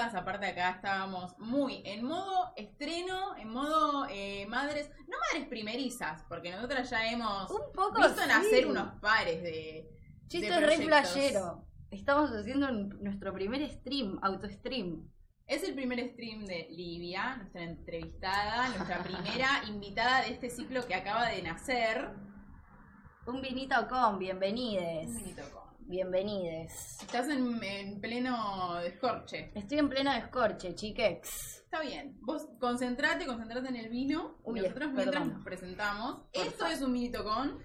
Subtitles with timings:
[0.00, 0.14] Cosas.
[0.14, 4.90] Aparte, acá estábamos muy en modo estreno, en modo eh, madres.
[5.08, 8.28] No madres primerizas, porque nosotras ya hemos Un poco visto sí.
[8.28, 9.88] nacer unos pares de.
[10.30, 11.66] Esto es re flashero.
[11.90, 15.10] Estamos haciendo nuestro primer stream, auto-stream.
[15.46, 20.94] Es el primer stream de Livia, nuestra entrevistada, nuestra primera invitada de este ciclo que
[20.94, 22.10] acaba de nacer.
[23.26, 25.08] Un vinito con, bienvenides.
[25.08, 25.69] Un minito con.
[25.90, 27.02] Bienvenides.
[27.02, 29.50] Estás en, en pleno descorche.
[29.56, 31.64] Estoy en pleno descorche, chiquex.
[31.64, 32.16] Está bien.
[32.20, 34.38] Vos concentrate, concentrate en el vino.
[34.44, 35.34] Uy, y nosotros mientras perdón.
[35.34, 36.14] nos presentamos.
[36.32, 36.72] Por Esto favor.
[36.74, 37.58] es un minito con.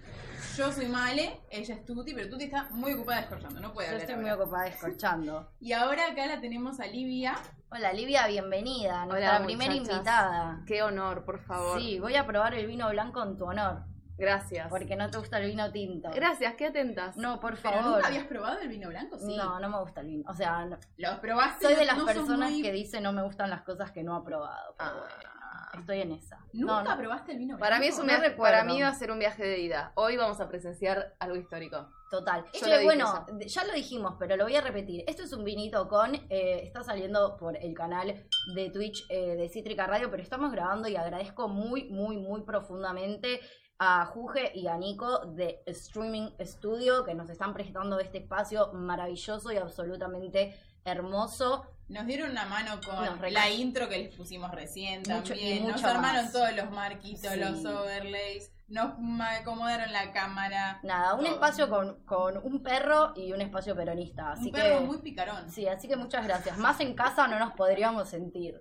[0.56, 3.92] Yo soy Male, ella es Tuti, pero Tuti está muy ocupada descorchando, no puede Yo
[3.94, 5.52] hablar estoy muy ocupada descorchando.
[5.60, 7.36] Y ahora acá la tenemos a Livia.
[7.70, 9.06] Hola, Livia, bienvenida.
[9.06, 9.94] Nuestra Hola, primera muchachas.
[9.98, 10.64] invitada.
[10.66, 11.80] Qué honor, por favor.
[11.80, 13.84] Sí, voy a probar el vino blanco en tu honor.
[14.18, 14.68] Gracias.
[14.68, 16.10] Porque no te gusta el vino tinto.
[16.14, 17.16] Gracias, qué atentas.
[17.16, 17.96] No, por Pero favor.
[17.96, 19.36] nunca habías probado el vino blanco, sí.
[19.36, 20.24] No, no me gusta el vino.
[20.28, 21.66] O sea, no- Lo probaste.
[21.66, 24.16] soy de las no personas muy- que dice no me gustan las cosas que no
[24.16, 24.74] ha probado.
[24.78, 24.94] pero Ah.
[24.98, 26.38] bueno, estoy en esa.
[26.52, 26.96] ¿Nunca No, no.
[26.96, 27.60] probaste el vino blanco?
[27.64, 29.92] Para mí, es un viaje- para mí va a ser un viaje de ida.
[29.94, 31.88] Hoy vamos a presenciar algo histórico.
[32.10, 32.44] Total.
[32.54, 35.02] Yo dije bueno, de- ya lo dijimos, pero lo voy a repetir.
[35.08, 36.14] Esto es un vinito con.
[36.14, 38.14] eh, está saliendo por el canal
[38.54, 43.40] de Twitch eh, de Cítrica Radio, pero estamos grabando y agradezco muy, muy, muy profundamente
[43.78, 49.52] a Juge y a Nico de Streaming Studio que nos están prestando este espacio maravilloso
[49.52, 51.66] y absolutamente hermoso.
[51.88, 55.68] Nos dieron una mano con la intro que les pusimos recién Mucho- también.
[55.68, 56.32] Nos armaron más.
[56.32, 57.38] todos los marquitos, Sí.
[57.38, 58.50] los overlays.
[58.68, 60.80] Nos acomodaron la cámara.
[60.82, 61.34] Nada, un Todo.
[61.34, 64.32] espacio con, con un perro y un espacio peronista.
[64.32, 64.60] Así un que.
[64.60, 65.48] perro muy picarón.
[65.50, 66.58] Sí, así que muchas gracias.
[66.58, 68.60] Más en casa no nos podríamos sentir.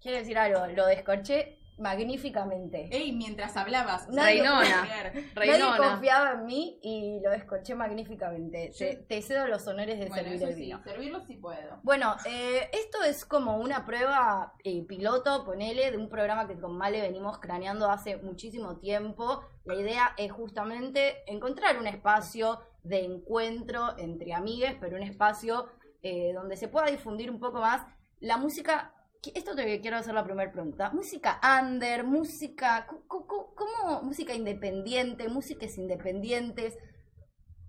[0.00, 2.88] Quiero decir algo, lo descorché magníficamente.
[2.90, 4.08] Ey, mientras hablabas.
[4.08, 4.84] Nadie- Reinona.
[4.84, 5.76] Nadie Reinona.
[5.76, 8.72] confiaba en mí y lo descorché magníficamente.
[8.76, 10.82] Te, te cedo los honores de Bueno, servir el sí, vino.
[10.82, 11.80] servirlo sí puedo.
[11.82, 16.76] Bueno, eh, esto es como una prueba eh, piloto, ponele, de un programa que con
[16.76, 19.44] Male venimos craneando hace muchísimo tiempo.
[19.64, 25.66] La idea es justamente encontrar un espacio de encuentro entre amigues, pero un espacio
[26.02, 27.86] eh, donde se pueda difundir un poco más
[28.20, 28.94] la música.
[29.34, 30.90] Esto te quiero hacer la primera pregunta.
[30.90, 32.86] Música under, música.
[33.08, 36.78] ¿Cómo música independiente, músicas independientes?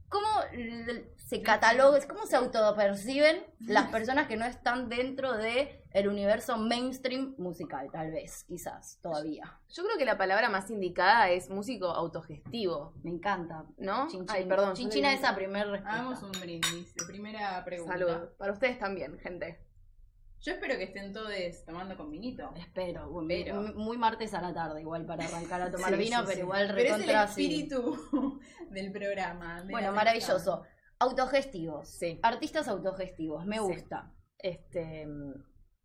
[0.09, 0.27] ¿Cómo
[1.17, 7.35] se catalogan, cómo se autoperciben las personas que no están dentro de el universo mainstream
[7.37, 9.59] musical, tal vez, quizás, todavía?
[9.69, 13.65] Yo creo que la palabra más indicada es músico autogestivo, Me encanta.
[13.77, 14.07] ¿no?
[14.07, 14.49] Chin, Ay, chin.
[14.49, 14.73] perdón.
[14.73, 15.99] Chinchina leí- esa primera respuesta.
[15.99, 16.93] Hagamos un brindis.
[17.07, 17.93] Primera pregunta.
[17.93, 18.29] Salud.
[18.37, 19.59] Para ustedes también, gente.
[20.41, 21.31] Yo espero que estén todos
[21.65, 22.51] tomando con vinito.
[22.55, 26.17] Espero, bueno, Pero- muy, martes a la tarde igual para arrancar a tomar Sí, vino,
[26.19, 26.39] sí, pero sí.
[26.41, 28.39] igual Pero es el recontra espíritu
[28.71, 29.63] del programa.
[29.63, 30.63] de Bueno, maravilloso.
[30.99, 31.89] Autogestivos.
[31.89, 32.19] Sí.
[32.23, 34.13] Artistas autogestivos, me gusta.
[34.37, 35.33] Este mm,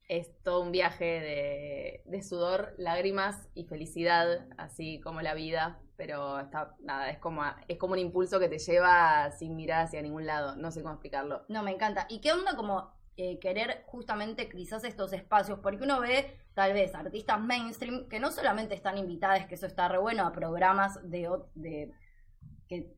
[0.08, 5.80] es todo un viaje de, de sudor, lágrimas y felicidad, así como la vida.
[5.96, 10.02] Pero está, nada, es como, es como un impulso que te lleva sin mirar hacia
[10.02, 10.56] ningún lado.
[10.56, 11.44] No sé cómo explicarlo.
[11.48, 12.06] No, me encanta.
[12.08, 15.58] ¿Y qué onda como eh, querer justamente quizás estos espacios?
[15.60, 19.88] Porque uno ve tal vez artistas mainstream que no solamente están invitadas, que eso está
[19.88, 21.92] re bueno, a programas de, de,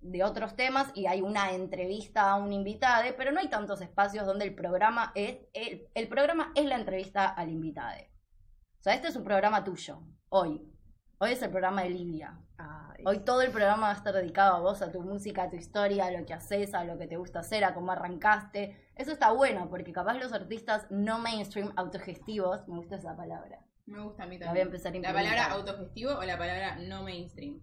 [0.00, 4.26] de otros temas y hay una entrevista a un invitado, pero no hay tantos espacios
[4.26, 7.98] donde el programa es, el, programa es la entrevista al invitado.
[8.78, 10.62] O sea, este es un programa tuyo, hoy.
[11.18, 12.38] Hoy es el programa de Livia.
[12.58, 15.50] Ay, Hoy todo el programa va a estar dedicado a vos, a tu música, a
[15.50, 18.76] tu historia, a lo que haces, a lo que te gusta hacer, a cómo arrancaste.
[18.94, 23.60] Eso está bueno, porque capaz los artistas no mainstream, autogestivos, me gusta esa palabra.
[23.84, 24.66] Me gusta a mí La también.
[24.68, 27.60] voy a empezar a ¿La palabra autogestivo o la palabra no mainstream?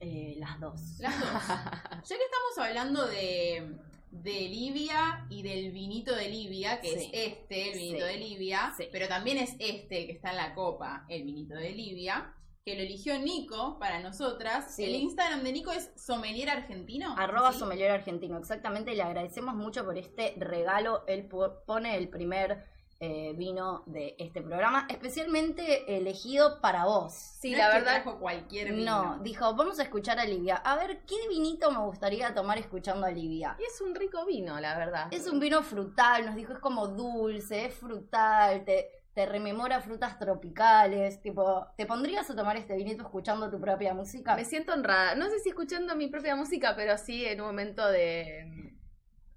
[0.00, 0.98] Eh, las dos.
[0.98, 1.28] Las dos.
[1.48, 3.78] ya que estamos hablando de,
[4.10, 7.10] de Libia y del vinito de Libia, que Sí.
[7.14, 8.12] es este, el vinito Sí.
[8.12, 8.88] de Libia, Sí.
[8.92, 12.34] pero también es este que está en la copa, el vinito de Libia,
[12.66, 14.74] que lo eligió Nico para nosotras.
[14.74, 14.84] Sí.
[14.84, 17.14] El Instagram de Nico es sommelier argentino.
[17.16, 17.60] Arroba ¿sí?
[17.60, 18.92] sommelier argentino, exactamente.
[18.96, 21.04] Le agradecemos mucho por este regalo.
[21.06, 22.64] Él po- pone el primer
[22.98, 27.12] eh, vino de este programa, especialmente elegido para vos.
[27.12, 28.02] Sí, No la es que verdad.
[28.02, 29.14] trajo cualquier vino.
[29.16, 30.56] No, dijo, vamos a escuchar a Livia.
[30.56, 33.54] A ver, ¿qué vinito me gustaría tomar escuchando a Livia?
[33.60, 35.06] Y es un rico vino, la verdad.
[35.12, 40.18] Es un vino frutal, nos dijo, es como dulce, es frutal, te, te rememora frutas
[40.18, 41.22] tropicales.
[41.22, 44.36] Tipo, ¿te pondrías a tomar este vinito escuchando tu propia música?
[44.36, 45.14] Me siento honrada.
[45.14, 48.74] No sé si escuchando mi propia música, pero sí en un momento de.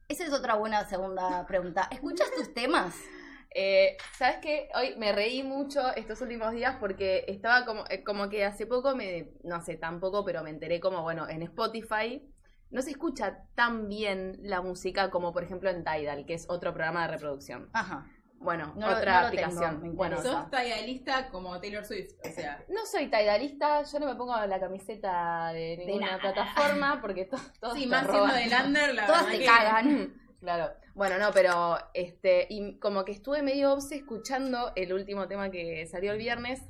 [0.09, 1.87] Esa es otra buena segunda pregunta.
[1.91, 2.93] ¿Escuchas tus temas?
[3.55, 4.67] Eh, ¿Sabes qué?
[4.75, 8.97] Hoy me reí mucho estos últimos días porque estaba como, eh, como que hace poco
[8.97, 9.31] me.
[9.45, 12.21] No sé, tampoco, pero me enteré como, bueno, en Spotify.
[12.69, 16.73] No se escucha tan bien la música como, por ejemplo, en Tidal, que es otro
[16.73, 17.69] programa de reproducción.
[17.71, 18.05] Ajá.
[18.41, 19.81] Bueno, No otra no aplicación.
[19.81, 20.21] tengo, bueno.
[20.21, 22.63] Sos tallalista como Taylor Swift, o sea.
[22.69, 27.74] No soy taidalista, yo no me pongo la camiseta de ninguna plataforma porque to- todos
[27.75, 28.36] Sí, te más siendo roban.
[28.36, 30.13] de Lander, la Todas verdad te que- cagan.
[30.39, 30.71] Claro.
[30.95, 35.86] Bueno, no, pero este, y como que estuve medio obse escuchando el último tema que
[35.86, 36.62] salió el viernes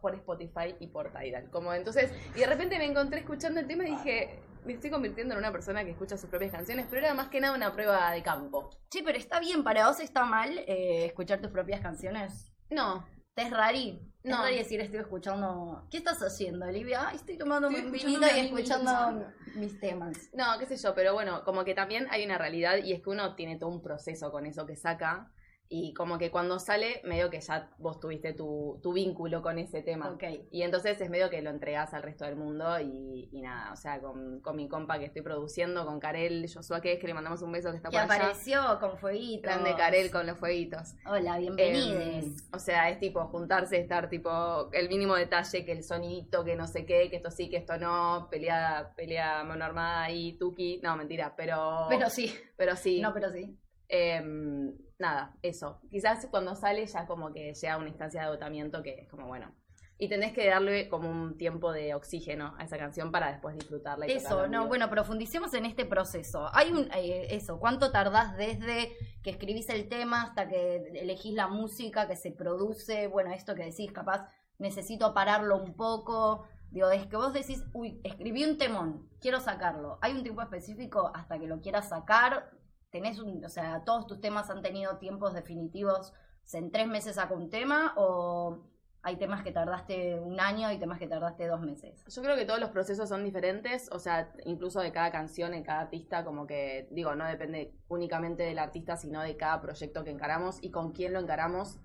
[0.00, 1.50] por Spotify y por Tidal.
[1.50, 5.34] Como entonces, y de repente me encontré escuchando el tema y dije, me estoy convirtiendo
[5.34, 8.10] en una persona que escucha sus propias canciones, pero era más que nada una prueba
[8.12, 8.70] de campo.
[8.90, 12.52] Sí, pero está bien, para vos está mal eh, escuchar tus propias canciones.
[12.70, 13.04] No,
[13.34, 13.98] ¿Te es rari?
[14.24, 14.36] No.
[14.36, 15.86] Es rari decir estoy escuchando.
[15.90, 17.10] ¿Qué estás haciendo, Olivia?
[17.14, 20.30] Estoy tomando Estoy un vinito y escuchando mis temas.
[20.34, 23.08] no, qué sé yo, pero bueno, como que también hay una realidad y es que
[23.08, 25.32] uno tiene todo un proceso con eso que saca.
[25.74, 29.80] Y como que cuando sale, medio que ya vos tuviste tu, tu vínculo con ese
[29.80, 30.10] tema.
[30.10, 30.22] Ok.
[30.50, 33.76] Y entonces es medio que lo entregás al resto del mundo y, y nada, o
[33.76, 37.14] sea, con, con mi compa que estoy produciendo, con Karel Joshua, que es que le
[37.14, 38.16] mandamos un beso que está Que por allá.
[38.16, 39.50] apareció con fueguitos.
[39.50, 40.94] Plan de Karel con los fueguitos.
[41.06, 42.50] Hola, bienvenides.
[42.52, 46.66] o sea, es tipo juntarse, estar tipo el mínimo detalle, que el sonidito, que no
[46.66, 50.80] sé qué, que esto sí, que esto no, pelea, pelea mano armada y tuki.
[50.82, 51.86] No, mentira, pero.
[51.88, 52.30] pero sí.
[52.58, 53.00] pero sí.
[53.00, 53.58] No, pero sí.
[53.88, 55.80] Em, nada, eso.
[55.90, 59.26] Quizás cuando sale ya como que llega a una instancia de agotamiento que es como,
[59.26, 59.52] bueno.
[59.98, 64.08] Y tenés que darle como un tiempo de oxígeno a esa canción para después disfrutarla.
[64.08, 66.48] Y Eso, no, bueno, profundicemos en este proceso.
[66.54, 71.46] Hay un, eh, eso, ¿cuánto tardás desde que escribís el tema hasta que elegís la
[71.46, 73.06] música, que se produce?
[73.06, 74.26] Bueno, esto que decís, capaz
[74.58, 76.46] necesito pararlo un poco.
[76.70, 79.98] Digo, es que vos decís, uy, escribí un temón, quiero sacarlo.
[80.00, 82.50] ¿Hay un tiempo específico hasta que lo quieras sacar?
[82.92, 86.12] ¿Tenés un, o sea, todos tus temas han tenido tiempos definitivos?
[86.52, 88.58] ¿En tres meses saco un tema o
[89.00, 92.04] hay temas que tardaste un año y temas que tardaste dos meses?
[92.06, 95.64] Yo creo que todos los procesos son diferentes, o sea, incluso de cada canción, en
[95.64, 100.10] cada artista, como que, digo, no depende únicamente del artista, sino de cada proyecto que
[100.10, 101.80] encaramos y con quién lo encaramos.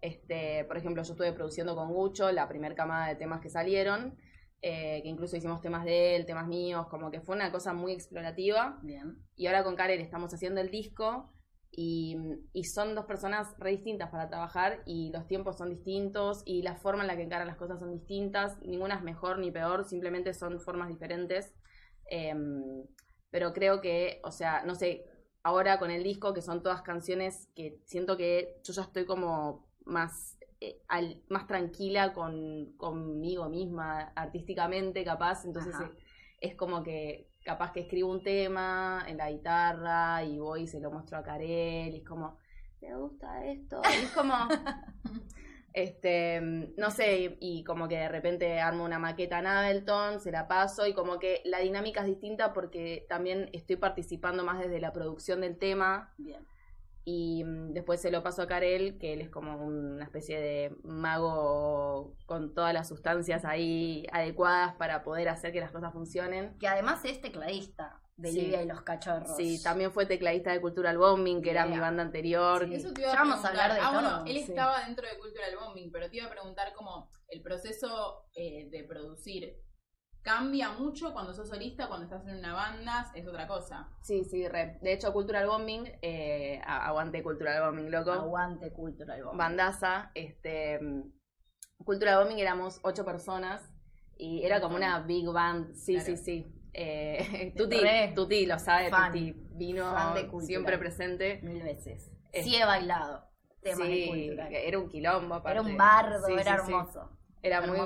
[0.00, 4.16] Este, por ejemplo, yo estuve produciendo con Gucho la primer camada de temas que salieron,
[4.62, 7.92] eh, que incluso hicimos temas de él, temas míos, como que fue una cosa muy
[7.92, 8.78] explorativa.
[8.82, 9.18] Bien.
[9.36, 11.32] Y ahora con Karen estamos haciendo el disco
[11.70, 12.16] y,
[12.52, 16.76] y son dos personas re distintas para trabajar y los tiempos son distintos y la
[16.76, 18.60] forma en la que encaran las cosas son distintas.
[18.62, 21.52] Ninguna es mejor ni peor, simplemente son formas diferentes.
[22.06, 22.84] Em,
[23.30, 25.06] pero creo que, o sea, no sé,
[25.42, 29.66] ahora con el disco, que son todas canciones que siento que yo ya estoy como
[29.84, 35.90] más, eh, al- más tranquila con, conmigo misma, artísticamente capaz, entonces eh,
[36.40, 40.80] es como que capaz que escribo un tema en la guitarra y voy y se
[40.80, 42.38] lo muestro a Karel y es como,
[42.78, 43.80] ¿te gusta esto?
[44.00, 44.34] Y es como,
[45.72, 46.40] este,
[46.76, 50.86] no sé, y como que de repente armo una maqueta en Ableton, se la paso
[50.86, 55.40] y como que la dinámica es distinta porque también estoy participando más desde la producción
[55.40, 56.46] del tema Bien.
[57.04, 60.76] Y mm, después se lo paso a Karel, que él es como una especie de
[60.82, 66.56] mago con todas las sustancias ahí adecuadas para poder hacer que las cosas funcionen.
[66.58, 68.40] Que además es tecladista de Sí.
[68.42, 69.36] Livia y los cachorros.
[69.36, 71.74] Sí, también fue tecladista de Cultural Bombing, que era Yeah.
[71.74, 72.66] mi banda anterior.
[72.68, 72.74] Sí.
[72.74, 74.00] Eso te iba a Ya vamos a hablar de ah, todo.
[74.00, 74.50] bueno, él Sí.
[74.50, 78.84] estaba dentro de Cultural Bombing, pero te iba a preguntar como el proceso eh, de
[78.84, 79.56] producir
[80.22, 83.88] cambia mucho cuando sos solista, cuando estás en una banda, es otra cosa.
[84.00, 84.78] Sí, sí, re.
[84.80, 88.12] De hecho, Cultural Bombing, eh, aguante Cultural Bombing, loco.
[88.12, 89.38] Aguante Cultural Bombing.
[89.38, 90.80] Bandaza, este.
[91.84, 93.60] Cultural Bombing éramos ocho personas
[94.16, 95.74] y era como una big band.
[95.74, 96.06] Sí, Claro.
[96.06, 96.58] sí, sí.
[96.74, 97.78] Eh, Tuti.
[98.14, 99.12] Tuti lo sabe, Fan.
[99.12, 101.40] Tuti vino de siempre presente.
[101.42, 102.10] Mil veces.
[102.30, 103.24] Es- Sí he bailado
[103.60, 104.52] temas de Sí, Cultural.
[104.54, 105.34] era un quilombo.
[105.34, 105.58] aparte.
[105.58, 106.72] Era un bardo, Sí, era sí, sí.
[106.72, 107.10] hermoso.
[107.42, 107.78] Era muy,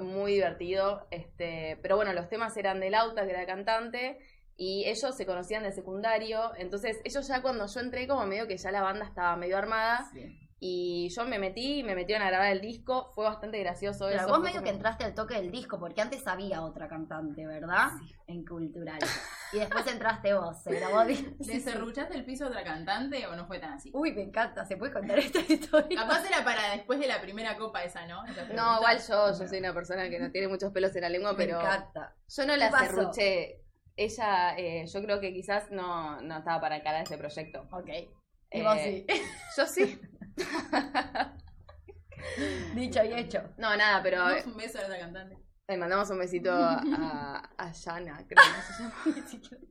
[0.00, 1.06] muy divertido.
[1.10, 4.18] Este, pero bueno, los temas eran de Lauta, que era cantante,
[4.56, 6.52] y ellos se conocían de secundario.
[6.56, 10.08] Entonces, ellos ya cuando yo entré, como medio que ya la banda estaba medio armada,
[10.12, 10.45] Sí.
[10.58, 13.10] Y yo me metí, me metieron a grabar el disco.
[13.14, 14.28] Fue bastante gracioso Pero eso.
[14.28, 17.90] vos medio como- que entraste al toque del disco, porque antes había otra cantante, ¿verdad?
[18.26, 18.98] En Cultural.
[19.52, 21.04] Y después entraste vos, se grabó.
[21.04, 23.90] di- ¿Le serruchaste el piso a otra cantante o no fue tan así?
[23.92, 26.00] Uy, me encanta, ¿se puede contar esta historia?
[26.00, 28.24] Capaz era para después de la primera copa esa, ¿no?
[28.24, 28.44] Esa.
[28.54, 31.32] No, igual yo, yo soy una persona que no tiene muchos pelos en la lengua,
[31.32, 32.14] Me pero encanta.
[32.28, 33.60] yo no la cerruché.
[33.98, 37.66] Ella, eh, yo creo que quizás no, no estaba para encarar ese proyecto.
[37.72, 37.88] Ok.
[37.88, 38.10] Eh,
[38.52, 39.06] Y vos sí.
[39.56, 40.00] Yo sí.
[42.74, 43.42] Dicho y hecho.
[43.56, 45.38] No, nada, pero Damos un beso a esa cantante.
[45.68, 48.94] le mandamos un besito a, a Yana, creo que se llama.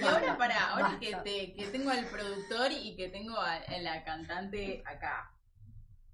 [0.00, 3.78] Y ahora para, ahora que, te, que tengo al productor y que tengo a, a
[3.78, 5.30] la cantante acá.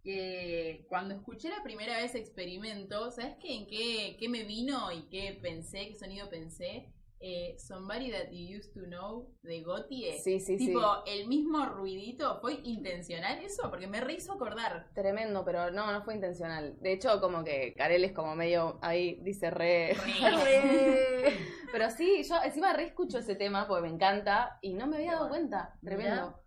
[0.05, 3.55] Que cuando escuché la primera vez experimento, ¿sabes qué?
[3.55, 5.89] ¿En qué, qué me vino y qué pensé?
[5.89, 6.93] ¿Qué sonido pensé?
[7.19, 10.19] Eh, Somebody That You Used to Know de Gotie.
[10.19, 10.67] Sí, sí, sí.
[10.67, 13.71] tipo, el mismo ruidito, ¿fue intencional eso?
[13.71, 14.91] Porque me rehizo acordar.
[14.95, 16.77] Tremendo, pero no, no fue intencional.
[16.81, 19.95] De hecho, como que Karel es como medio, ahí dice re...
[19.95, 21.39] Re.
[21.73, 25.13] Pero sí, yo encima re escucho ese tema porque me encanta y no me había
[25.13, 25.75] dado cuenta.
[25.83, 26.41] Tremendo.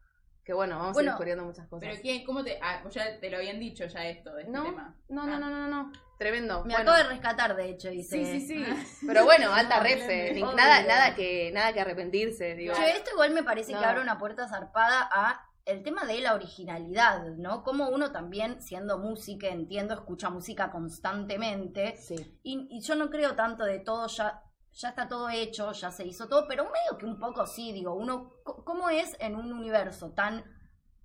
[0.43, 1.87] Que bueno, vamos Bueno, a ir descubriendo muchas cosas.
[1.89, 2.57] Pero ¿quién, ¿cómo te...?
[2.61, 4.97] Ah, ya te lo habían dicho ya esto de este No, tema.
[5.09, 5.39] no, no, Ah.
[5.39, 5.91] no, no, no.
[6.19, 6.65] Tremendo.
[6.65, 8.25] Me Bueno, acabo de rescatar, de hecho, dice.
[8.25, 9.05] Sí, sí, sí.
[9.07, 10.33] Pero bueno, alta refe.
[10.55, 12.73] nada, nada que, nada que arrepentirse, digo.
[12.75, 13.79] Esto igual me parece No.
[13.79, 17.63] que abre una puerta zarpada a el tema de la originalidad, ¿no?
[17.63, 21.95] Como uno también, siendo música, entiendo, escucha música constantemente.
[21.97, 22.15] Sí.
[22.43, 26.05] Y, y yo no creo tanto de todo, ya, ya está todo hecho, ya se
[26.05, 30.11] hizo todo, pero medio que un poco sí, digo, uno, ¿cómo es en un universo
[30.11, 30.43] tan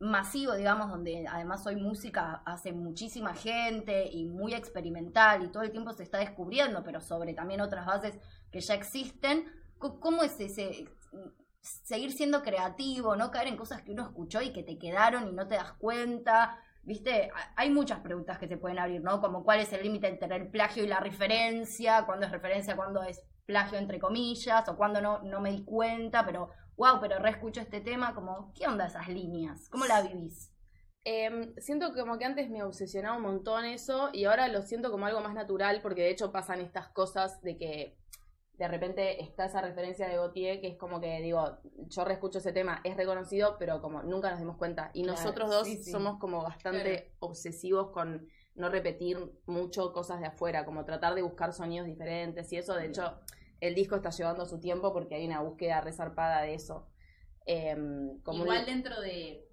[0.05, 5.71] masivo, digamos, donde además hoy música hace muchísima gente y muy experimental y todo el
[5.73, 8.19] tiempo se está descubriendo, pero sobre también otras bases
[8.51, 9.47] que ya existen,
[9.79, 10.87] ¿cómo es ese
[11.61, 15.33] seguir siendo creativo, no caer en cosas que uno escuchó y que te quedaron y
[15.33, 16.59] no te das cuenta?
[16.83, 19.21] Viste, Ha- hay muchas preguntas que se pueden abrir, ¿no?
[19.21, 23.03] Como cuál es el límite entre el plagio y la referencia, cuándo es referencia, cuándo
[23.03, 27.61] es plagio entre comillas, o cuándo no, no me di cuenta, pero wow, pero reescucho
[27.61, 29.69] este tema, como, ¿qué onda esas líneas?
[29.69, 30.50] ¿Cómo la vivís?
[31.04, 35.04] Em, siento como que antes me obsesionaba un montón eso y ahora lo siento como
[35.04, 37.99] algo más natural porque de hecho pasan estas cosas de que
[38.54, 42.52] de repente está esa referencia de Gautier que es como que digo, yo reescucho ese
[42.52, 44.90] tema, es reconocido, pero como nunca nos dimos cuenta.
[44.95, 45.90] Y Claro, nosotros dos sí, sí.
[45.90, 51.52] somos como bastante obsesivos con no repetir mucho cosas de afuera, como tratar de buscar
[51.52, 52.75] sonidos diferentes y eso.
[52.75, 53.19] De hecho,
[53.66, 56.88] el disco está llevando su tiempo porque hay una búsqueda resarpada de eso.
[57.47, 59.49] Em, como un- Igual dentro de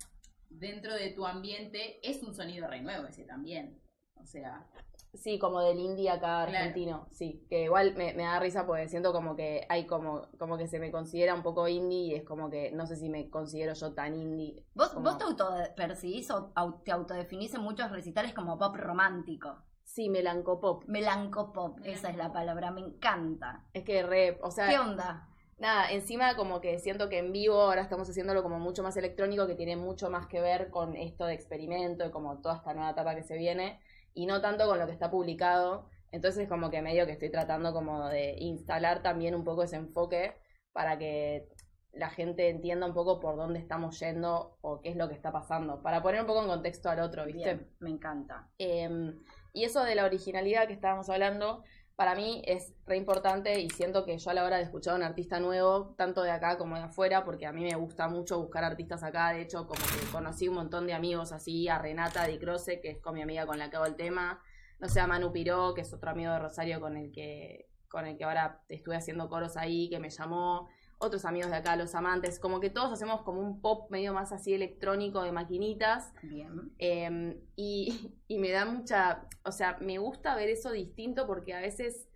[0.50, 3.82] dentro de tu ambiente es un sonido re nuevo ese también.
[4.16, 4.68] O sea,
[5.14, 6.52] Sí, como del indie acá Claro.
[6.58, 7.46] argentino, sí.
[7.50, 10.80] Que igual me, me da risa porque siento como que hay como, como que se
[10.80, 13.94] me considera un poco indie y es como que no sé si me considero yo
[13.94, 14.64] tan indie.
[14.74, 16.54] ¿Vos, como- vos te autopercibís o
[16.86, 19.62] te autodefinís en muchos recitales como pop romántico?
[19.94, 20.86] Sí, melancopop.
[20.88, 23.66] Melancopop, esa es la palabra, me encanta.
[23.74, 25.28] Es que re, o sea, ¿Qué onda?
[25.58, 29.48] nada, encima como que siento que en vivo ahora estamos haciéndolo como mucho más electrónico,
[29.48, 32.92] que tiene mucho más que ver con esto de experimento y como toda esta nueva
[32.92, 33.82] etapa que se viene,
[34.14, 35.90] y no tanto con lo que está publicado.
[36.14, 40.38] Entonces como que medio que estoy tratando como de instalar también un poco ese enfoque
[40.72, 41.50] para que
[41.92, 45.34] la gente entienda un poco por dónde estamos yendo o qué es lo que está
[45.34, 47.56] pasando, para poner un poco en contexto al otro, ¿viste?
[47.56, 48.50] Bien, me encanta.
[48.58, 49.14] Eh,
[49.54, 51.64] y eso de la originalidad que estábamos hablando,
[51.96, 54.98] para mí es re importante y siento que yo a la hora de escuchar a
[54.98, 58.40] un artista nuevo, tanto de acá como de afuera, porque a mí me gusta mucho
[58.40, 62.26] buscar artistas acá, de hecho como que conocí un montón de amigos así, a Renata
[62.26, 64.42] Di Croce, que es con mi amiga con la que hago el tema,
[64.80, 68.08] no sé, a Manu Piró, que es otro amigo de Rosario con el que, con
[68.08, 70.70] el que ahora estuve haciendo coros ahí, que me llamó,
[71.02, 74.32] otros amigos de acá, los amantes, como que todos hacemos como un pop medio más
[74.32, 76.14] así electrónico de maquinitas.
[76.24, 76.72] Bien.
[76.80, 81.60] Eh, y, y me da mucha, o sea, me gusta ver eso distinto porque a
[81.60, 82.08] veces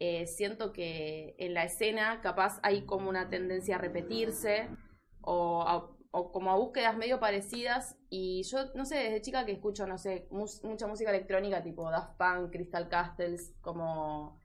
[0.00, 4.68] eh, siento que en la escena capaz hay como una tendencia a repetirse
[5.20, 9.52] o, a- o como a búsquedas medio parecidas y yo, no sé, desde chica que
[9.52, 14.38] escucho, no sé, mus- mucha música electrónica tipo Daft Punk, Crystal Castles, como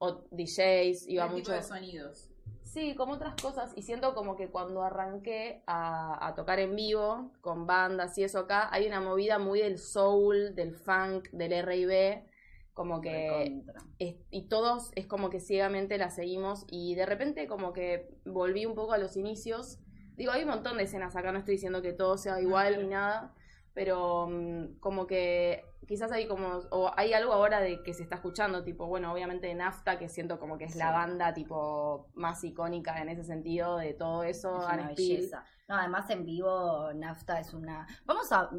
[0.00, 1.52] o DJs, iba ¿qué tipo mucho...
[1.52, 2.30] de sonidos?
[2.74, 3.72] Sí, como otras cosas.
[3.76, 8.40] Y siento como que cuando arranqué a, a tocar en vivo con bandas y eso
[8.40, 12.24] acá, hay una movida muy del soul, del funk, del R&B,
[12.72, 13.62] como que...
[14.00, 18.66] Es- y todos es como que ciegamente la seguimos y de repente como que volví
[18.66, 19.78] un poco a los inicios.
[20.16, 22.88] Digo, hay un montón de escenas acá, no estoy diciendo que todo sea igual ni
[22.88, 23.34] nada,
[23.72, 28.16] pero mm, como que quizás hay como, o hay algo ahora de que se está
[28.16, 33.00] escuchando, tipo, bueno, obviamente Nafta, que siento como que es la banda tipo más icónica
[33.00, 35.44] en ese sentido de todo eso, Es una belleza.
[35.68, 37.86] No, además en vivo Nafta es una...
[38.04, 38.50] Vamos a...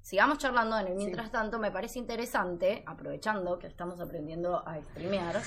[0.00, 1.04] Sigamos charlando en el Sí.
[1.04, 5.42] mientras tanto, me parece interesante, aprovechando que estamos aprendiendo a streamear,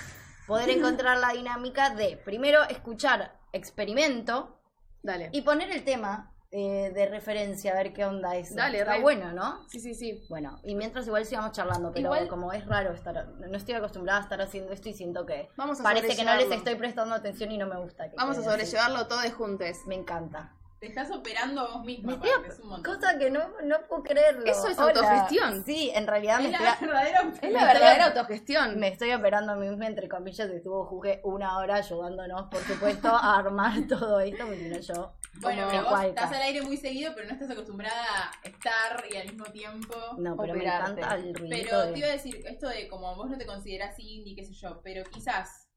[0.45, 4.61] poder encontrar la dinámica de primero escuchar experimento
[5.01, 5.29] Dale.
[5.31, 8.53] y poner el tema eh, de referencia, a ver qué onda es.
[8.53, 9.01] Dale, Está re.
[9.01, 9.65] bueno, ¿no?
[9.69, 10.25] Sí, sí, sí.
[10.29, 14.19] Bueno, y mientras igual sigamos charlando, pero Igual- como es raro estar, no estoy acostumbrada
[14.19, 17.15] a estar haciendo esto y siento que Vamos a parece que no les estoy prestando
[17.15, 18.09] atención y no me gusta.
[18.09, 18.49] que Vamos a así.
[18.49, 19.79] sobrellevarlo todo de juntes.
[19.87, 20.53] Me encanta.
[20.81, 22.95] Te estás operando vos misma, Me es un montón.
[22.95, 24.43] Cosa que no, no puedo creerlo.
[24.47, 24.87] Eso es Hola.
[24.99, 25.63] autogestión.
[25.63, 28.79] Sí, en realidad me Es estoy, la verdadera Es Me la estoy- verdadera autogestión.
[28.79, 32.61] me estoy operando a mí misma, entre comillas, y estuvo Juge una hora ayudándonos, por
[32.61, 35.13] supuesto, a armar todo esto, porque no yo.
[35.39, 36.07] Bueno, pero vos cualca.
[36.07, 38.03] estás al aire muy seguido, pero no estás acostumbrada
[38.43, 39.95] a estar y al mismo tiempo.
[40.17, 40.93] No, pero Operarte.
[40.95, 41.91] me encanta el ruidito Pero de...
[41.93, 44.81] te iba a decir, esto de como vos no te considerás indie, qué sé yo,
[44.83, 45.69] pero quizás,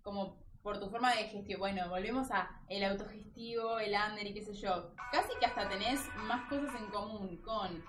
[0.00, 4.42] como por tu forma de gestión, bueno, volvemos a el autogestivo, el under y qué
[4.42, 7.84] sé yo, casi que hasta tenés más cosas en común con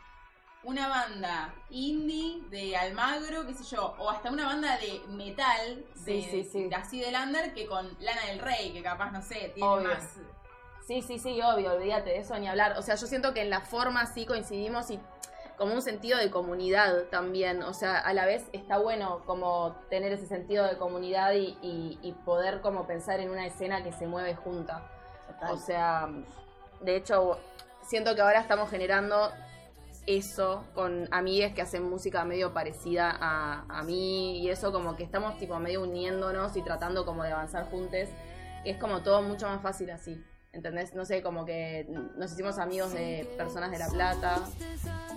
[0.63, 6.21] una banda indie de Almagro, qué sé yo, o hasta una banda de metal, de,
[6.21, 6.63] Sí, sí, sí.
[6.67, 9.87] de- así del under, que con Lana del Rey, que capaz, no sé, tiene Obvio.
[9.87, 10.15] más...
[10.85, 12.77] Sí, sí, sí, obvio, olvídate de eso ni hablar.
[12.77, 14.99] O sea, yo siento que en la forma sí coincidimos y
[15.57, 17.63] como un sentido de comunidad también.
[17.63, 21.99] O sea, a la vez está bueno como tener ese sentido de comunidad y, y-
[22.01, 24.89] y poder como pensar en una escena que se mueve junta.
[25.27, 25.51] Total.
[25.53, 26.09] O sea,
[26.81, 27.37] de hecho,
[27.81, 29.31] siento que ahora estamos generando
[30.07, 35.03] eso con amigues que hacen música medio parecida a, a mí y eso como que
[35.03, 38.07] estamos tipo medio uniéndonos y tratando como de avanzar juntos.
[38.63, 40.23] Es como todo mucho más fácil así.
[40.55, 40.95] ¿Entendés?
[40.95, 41.85] No sé, como que
[42.15, 44.39] nos hicimos amigos de personas de La Plata,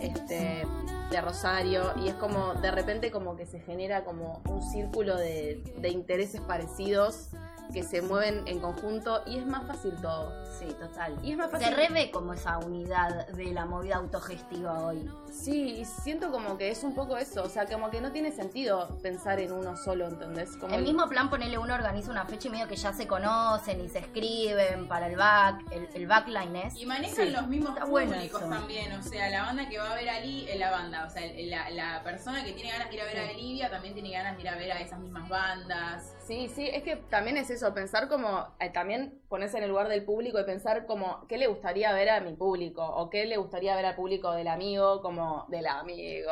[0.00, 0.66] este,
[1.10, 5.62] de Rosario, y es como, de repente como que se genera como un círculo de,
[5.78, 7.30] de intereses parecidos
[7.72, 10.32] que se mueven en conjunto y es más fácil todo.
[10.58, 11.16] Sí, total.
[11.22, 11.76] Y es más Se fácil.
[11.76, 15.08] revé como esa unidad de la movida autogestiva hoy.
[15.30, 18.32] Sí, y siento como que es un poco eso, o sea, como que no tiene
[18.32, 20.56] sentido pensar en uno solo, ¿entendés?
[20.56, 23.80] Como El mismo plan, ponele uno organiza una fecha y medio que ya se conocen
[23.84, 26.76] y se escriben para el back, el, el backline es.
[26.76, 29.94] Y manejan Sí, los mismos está públicos también, o sea, la banda que va a
[29.94, 32.88] ver a Li, eh, la banda, o sea, el- la, la persona que tiene ganas
[32.90, 34.98] de ir a ver a Olivia también tiene ganas de ir a ver a esas
[34.98, 36.14] mismas bandas.
[36.28, 39.88] Sí, sí, es que también es eso, pensar como, eh, también ponerse en el lugar
[39.88, 42.84] del público y pensar como, ¿qué le gustaría ver a mi público?
[42.84, 46.30] O qué le gustaría ver al público del amigo, como del amigo.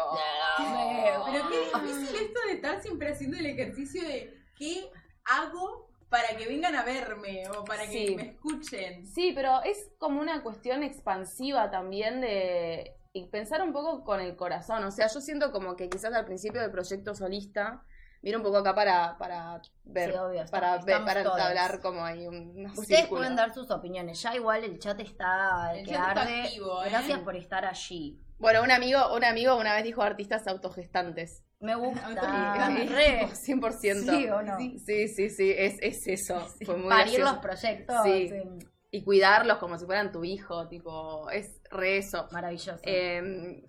[0.58, 4.90] Pero qué difícil esto de estar siempre haciendo el ejercicio de qué
[5.24, 8.16] hago para que vengan a verme o para que Sí.
[8.16, 9.06] me escuchen.
[9.06, 14.36] Sí, pero es como una cuestión expansiva también de y pensar un poco con el
[14.36, 14.84] corazón.
[14.84, 17.82] O sea, yo siento como que quizás al principio del proyecto solista,
[18.26, 22.04] mira un poco acá para, para ver, Sí, obvio, está- para, ver, para entablar como
[22.04, 24.20] ahí un Ustedes pueden dar sus opiniones.
[24.20, 26.42] Ya igual el chat está El que chat está arde.
[26.42, 26.88] activo, ¿eh?
[26.90, 28.20] Gracias por estar allí.
[28.38, 31.44] Bueno, un amigo, un amigo una vez dijo artistas autogestantes.
[31.60, 32.10] Me gusta.
[32.88, 33.28] Re.
[33.30, 34.10] 100%.
[34.10, 34.58] Sí o no.
[34.58, 36.40] Sí, sí, sí, es, es eso.
[36.64, 37.32] Fue muy Parir gracioso.
[37.32, 37.96] los proyectos.
[38.04, 38.28] Sí.
[38.28, 38.42] sí,
[38.90, 42.26] Y cuidarlos como si fueran tu hijo, tipo, es re eso.
[42.32, 42.80] Maravilloso.
[42.82, 43.62] Eh,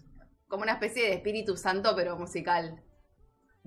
[0.48, 2.82] como una especie de espíritu santo, pero musical.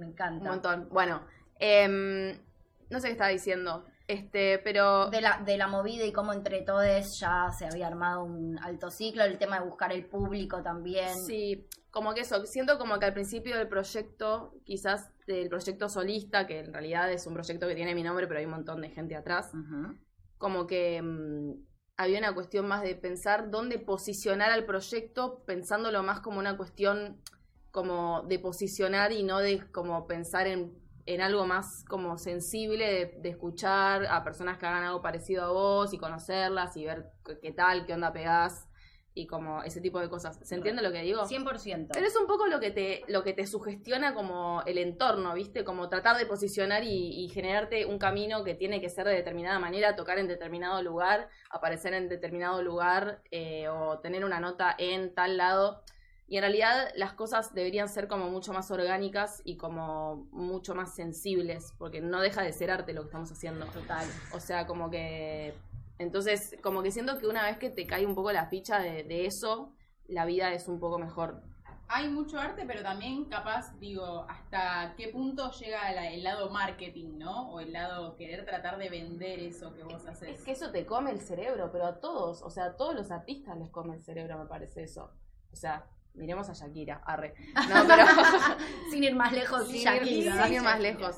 [0.00, 0.50] Me Un encanta.
[0.50, 0.88] montón.
[0.90, 1.22] Bueno,
[1.58, 2.38] em,
[2.90, 3.84] no sé qué estaba diciendo.
[4.08, 5.08] Este, pero.
[5.10, 8.90] De la, de la movida y cómo entre todos ya se había armado un alto
[8.90, 11.16] ciclo, el tema de buscar el público también.
[11.16, 16.46] Sí, como que eso, siento como que al principio del proyecto, quizás del proyecto solista,
[16.46, 18.90] que en realidad es un proyecto que tiene mi nombre, pero hay un montón de
[18.90, 19.52] gente atrás,
[20.38, 21.52] como que mm,
[21.96, 27.20] había una cuestión más de pensar dónde posicionar al proyecto, pensándolo más como una cuestión
[27.70, 30.72] como de posicionar y no de como pensar en,
[31.06, 35.50] en algo más como sensible de, de escuchar a personas que hagan algo parecido a
[35.50, 37.10] vos y conocerlas y ver
[37.42, 38.66] qué, tal, qué onda pegás
[39.12, 40.38] y como ese tipo de cosas.
[40.42, 41.22] ¿Se entiende lo que digo?
[41.24, 41.88] 100%.
[41.92, 45.64] Pero es un poco lo que te, lo que te sugestiona como el entorno, ¿viste?
[45.64, 49.58] Como tratar de posicionar y, y generarte un camino que tiene que ser de determinada
[49.58, 55.12] manera, tocar en determinado lugar, aparecer en determinado lugar eh, o tener una nota en
[55.12, 55.82] tal lado.
[56.30, 60.94] Y en realidad las cosas deberían ser como mucho más orgánicas y como mucho más
[60.94, 63.66] sensibles, porque no deja de ser arte lo que estamos haciendo.
[63.66, 64.06] Total.
[64.32, 65.52] O sea, como que...
[65.98, 69.02] Entonces, como que siento que una vez que te cae un poco la ficha de,
[69.02, 69.74] de eso,
[70.06, 71.42] la vida es un poco mejor.
[71.88, 77.18] Hay mucho arte, pero también capaz, digo, hasta qué punto llega la- el lado marketing,
[77.18, 77.50] ¿no?
[77.50, 80.38] O el lado querer tratar de vender eso que vos haces.
[80.38, 83.10] Es que eso te come el cerebro, pero a todos, o sea, a todos los
[83.10, 85.10] artistas les come el cerebro, me parece eso.
[85.52, 87.34] O sea, miremos a Shakira, arre.
[87.68, 88.04] No, pero...
[88.90, 90.04] Sin ir más lejos, sin ir-
[90.44, 91.16] sin ir más lejos.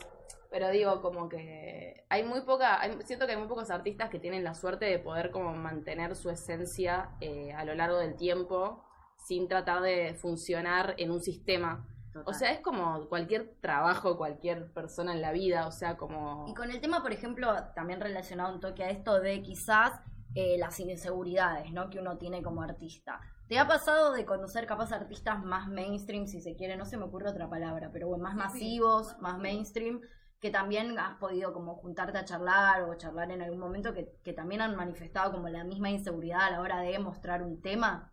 [0.50, 4.18] Pero digo, como que hay muy poca, hay- siento que hay muy pocos artistas que
[4.18, 8.84] tienen la suerte de poder como mantener su esencia eh, a lo largo del tiempo
[9.16, 11.86] sin tratar de funcionar en un sistema.
[12.26, 16.44] O sea, es como cualquier trabajo, cualquier persona en la vida, o sea, como...
[16.46, 19.98] Y con el tema, por ejemplo, también relacionado un toque a esto de quizás
[20.34, 21.88] eh, las inseguridades, ¿no?
[21.88, 23.18] Que uno tiene como artista.
[23.48, 26.76] ¿Te ha pasado de conocer capaz artistas más mainstream, si se quiere?
[26.76, 30.00] No se me ocurre otra palabra, pero bueno, más masivos, más mainstream,
[30.40, 34.32] que también has podido como juntarte a charlar o charlar en algún momento que, que
[34.32, 38.12] también han manifestado como la misma inseguridad a la hora de mostrar un tema?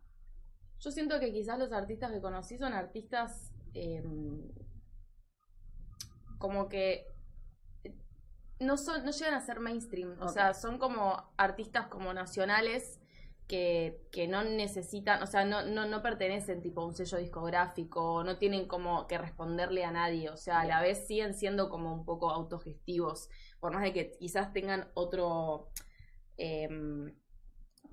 [0.79, 4.41] Yo siento que quizás los artistas que conocí son artistas em,
[6.37, 7.05] como que
[8.59, 10.17] no son, no llegan a ser mainstream.
[10.21, 12.98] O sea, son como artistas como nacionales
[13.49, 18.23] que, que no necesitan, o sea, no, no, no pertenecen tipo a un sello discográfico,
[18.23, 20.29] no tienen como que responderle a nadie.
[20.29, 23.27] O sea, a la vez siguen siendo como un poco autogestivos.
[23.59, 25.71] Por más de que quizás tengan otro.
[26.37, 27.13] Em,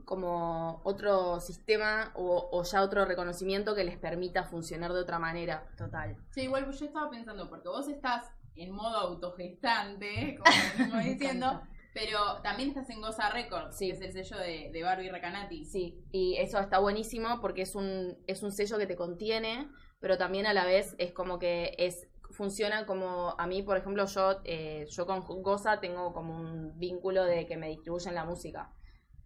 [0.04, 5.66] como otro sistema o, o, ya otro reconocimiento que les permita funcionar de otra manera.
[5.76, 6.16] Total.
[6.30, 11.62] Sí, igual yo estaba pensando, porque vos estás en modo autogestante, como estamos diciendo,
[11.96, 13.88] pero también estás en Goza Records, Sí.
[13.88, 15.64] que es el sello de, de Barbie Recanati.
[15.64, 19.66] Sí, y eso está buenísimo porque es un, es un sello que te contiene,
[19.98, 24.04] pero también a la vez es como que es funciona como a mí, por ejemplo,
[24.04, 28.72] yo eh, yo con Goza tengo como un vínculo de que me distribuyen la música.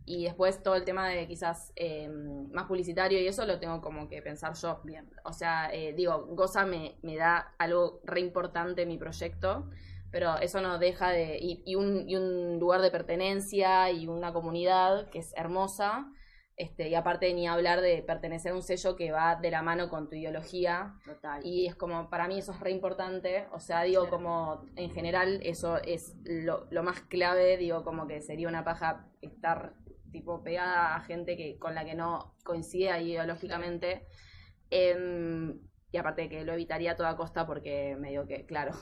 [0.06, 2.08] Y después todo el tema de quizás eh,
[2.52, 4.80] más publicitario y eso lo tengo como que pensar yo.
[4.84, 5.10] Bien.
[5.24, 9.68] O sea, eh, digo, Goza me, me da algo re importante en mi proyecto,
[10.10, 11.38] pero eso no deja de...
[11.40, 16.10] Y, y un, y un lugar de pertenencia y una comunidad que es hermosa.
[16.56, 19.88] Este, y aparte ni hablar de pertenecer a un sello que va de la mano
[19.88, 20.94] con tu ideología.
[21.04, 21.40] Total.
[21.42, 23.46] Y es como, para mí eso es re importante.
[23.52, 24.16] O sea, digo, Claro.
[24.16, 27.56] como en general eso es lo, lo más clave.
[27.56, 29.72] Digo, como que sería una paja estar
[30.12, 34.06] tipo pegada a gente que con la que no coincide ideológicamente.
[34.70, 35.60] Em,
[35.92, 38.72] y aparte que lo evitaría a toda costa porque medio que, claro.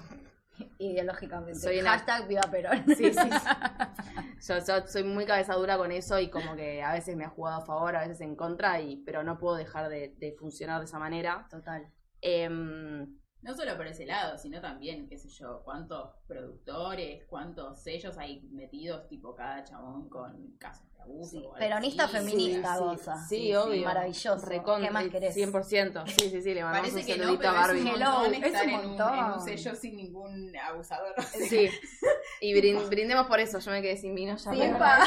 [0.78, 1.58] Ideológicamente.
[1.58, 2.84] Soy una- Hashtag viva Perón.
[2.88, 3.14] Sí, sí.
[3.14, 3.28] sí.
[4.48, 7.28] Yo, yo soy muy cabeza dura con eso y como que a veces me ha
[7.28, 10.78] jugado a favor, a veces en contra, y, pero no puedo dejar de, de funcionar
[10.78, 11.46] de esa manera.
[11.50, 11.92] Total.
[12.20, 18.18] Em, No solo por ese lado, sino también, qué sé yo, cuántos productores, cuántos sellos
[18.18, 21.30] hay metidos, tipo cada chabón con casos de abuso.
[21.30, 22.16] Sí, o algo peronista así.
[22.16, 23.16] feminista, sí, Goza.
[23.28, 23.84] Sí, Sí, obvio.
[23.84, 24.44] maravilloso.
[24.44, 25.36] Recontra, ¿Qué más querés?
[25.36, 26.04] 100%.
[26.06, 27.80] Sí, sí, sí, le mandamos Parece un que no, saludito pero a es Barbie.
[27.80, 29.18] un Hello, montón es estar un en, un, montón.
[29.18, 31.14] en un sello sin ningún abusador.
[31.48, 31.70] Sí.
[32.40, 34.52] Y brin- brindemos por eso, yo me quedé sin vino ya.
[34.52, 34.98] Sí, estaba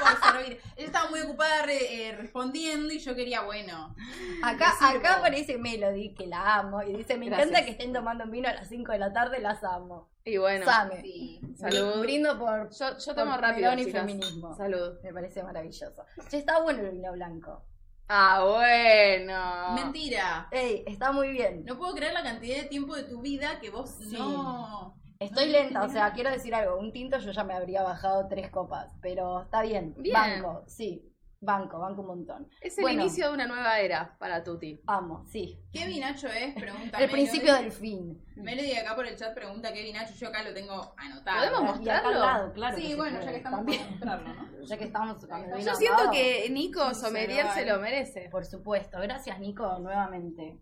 [0.00, 0.60] por servir.
[0.76, 3.94] Ella estaba muy ocupada re- eh, respondiendo y yo quería, bueno.
[4.42, 7.48] Acá, acá aparece Melody, que la amo, y dice, me Gracias.
[7.48, 10.10] encanta que estén tomando vino a las 5 de la tarde, las amo.
[10.24, 11.00] Y bueno, Same.
[11.02, 11.40] Sí.
[11.56, 12.00] Salud.
[12.00, 12.70] Brindo por...
[12.70, 14.54] yo, yo tomo por rápido, y feminismo.
[14.54, 14.98] Salud.
[15.02, 16.04] Me parece maravilloso.
[16.28, 17.64] Che, está bueno el vino blanco.
[18.08, 19.74] Ah, bueno.
[19.74, 20.48] Mentira.
[20.50, 21.64] Ey, está muy bien.
[21.64, 24.16] No puedo creer la cantidad de tiempo de tu vida que vos Sí.
[24.18, 24.96] no.
[25.20, 26.78] Estoy lenta, o sea, quiero decir algo.
[26.78, 29.94] Un tinto yo ya me habría bajado tres copas, pero está bien.
[29.98, 30.14] Bien.
[30.14, 31.09] Banco, sí.
[31.42, 32.50] Banco, banco un montón.
[32.60, 33.00] Es el Bueno.
[33.02, 34.78] inicio de una nueva era para Tuti.
[34.86, 35.58] Amo, sí.
[35.72, 36.54] ¿Qué vinacho es?
[36.54, 37.12] Pregunta El Melody.
[37.12, 38.22] principio del fin.
[38.36, 40.12] Melody acá por el chat pregunta qué vinacho.
[40.16, 41.38] Yo acá lo tengo anotado.
[41.50, 42.20] ¿Podemos Y acá al mostrarlo?
[42.20, 42.76] lado, claro.
[42.76, 44.62] Sí, bueno, ya que estamos mostrarlo, ¿no?
[44.64, 45.20] Ya que estamos
[45.64, 48.28] Yo siento que Nico Somerier se lo merece.
[48.30, 48.98] Por supuesto.
[49.00, 50.60] Gracias, Nico, nuevamente.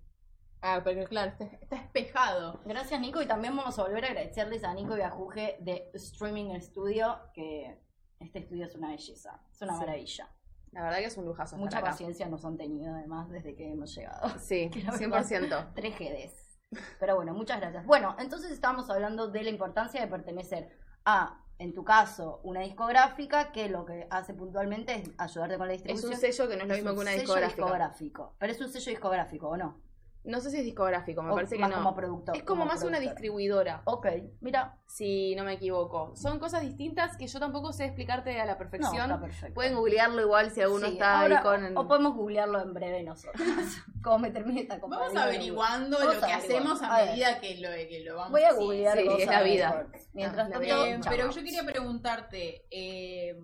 [0.62, 2.60] Ah, porque claro, Está espejado.
[2.64, 3.20] Gracias, Nico.
[3.20, 7.18] Y también vamos a volver a agradecerles a Nico y a Juge de Streaming Studio,
[7.34, 7.80] que
[8.20, 9.40] este estudio es una belleza.
[9.50, 9.78] Es una Sí.
[9.80, 10.28] maravilla.
[10.72, 11.90] La verdad que es un lujazo estar Mucha acá.
[11.90, 14.28] paciencia nos han tenido, además, desde que hemos llegado.
[14.38, 15.72] Sí, Que la verdad- 100%.
[15.74, 16.58] 3 GDs.
[17.00, 17.86] Pero bueno, muchas gracias.
[17.86, 20.68] Bueno, entonces estábamos hablando de la importancia de pertenecer
[21.06, 25.72] a, en tu caso, una discográfica que lo que hace puntualmente es ayudarte con la
[25.74, 26.12] Es distribución.
[26.12, 27.62] un sello que no es lo Es mismo que una sello discográfica.
[27.64, 28.36] discográfico.
[28.38, 29.80] Pero es un sello discográfico, ¿o no?
[30.28, 31.74] No sé si es discográfico, me O parece que no.
[31.74, 32.36] como productor.
[32.36, 33.10] es como, más una productora.
[33.12, 34.06] distribuidora, Ok,
[34.40, 34.76] mira.
[34.86, 36.14] si no me equivoco.
[36.16, 39.10] Son cosas distintas que yo tampoco sé explicarte a la No, perfección.
[39.10, 39.54] está perfecto.
[39.54, 41.76] Pueden googlearlo igual si alguno Sí, está ahora- ahí con...
[41.78, 43.42] O podemos googlearlo en breve nosotros.
[44.02, 48.02] como me termine esta Vamos averiguando lo que hacemos A a medida que lo, que
[48.06, 49.72] lo vamos Voy a googlear Sí, es la vida.
[49.72, 50.08] Records.
[50.12, 50.88] Mientras Ah, la tanto, vida.
[50.88, 53.40] Eh, pero yo quería preguntarte, eh,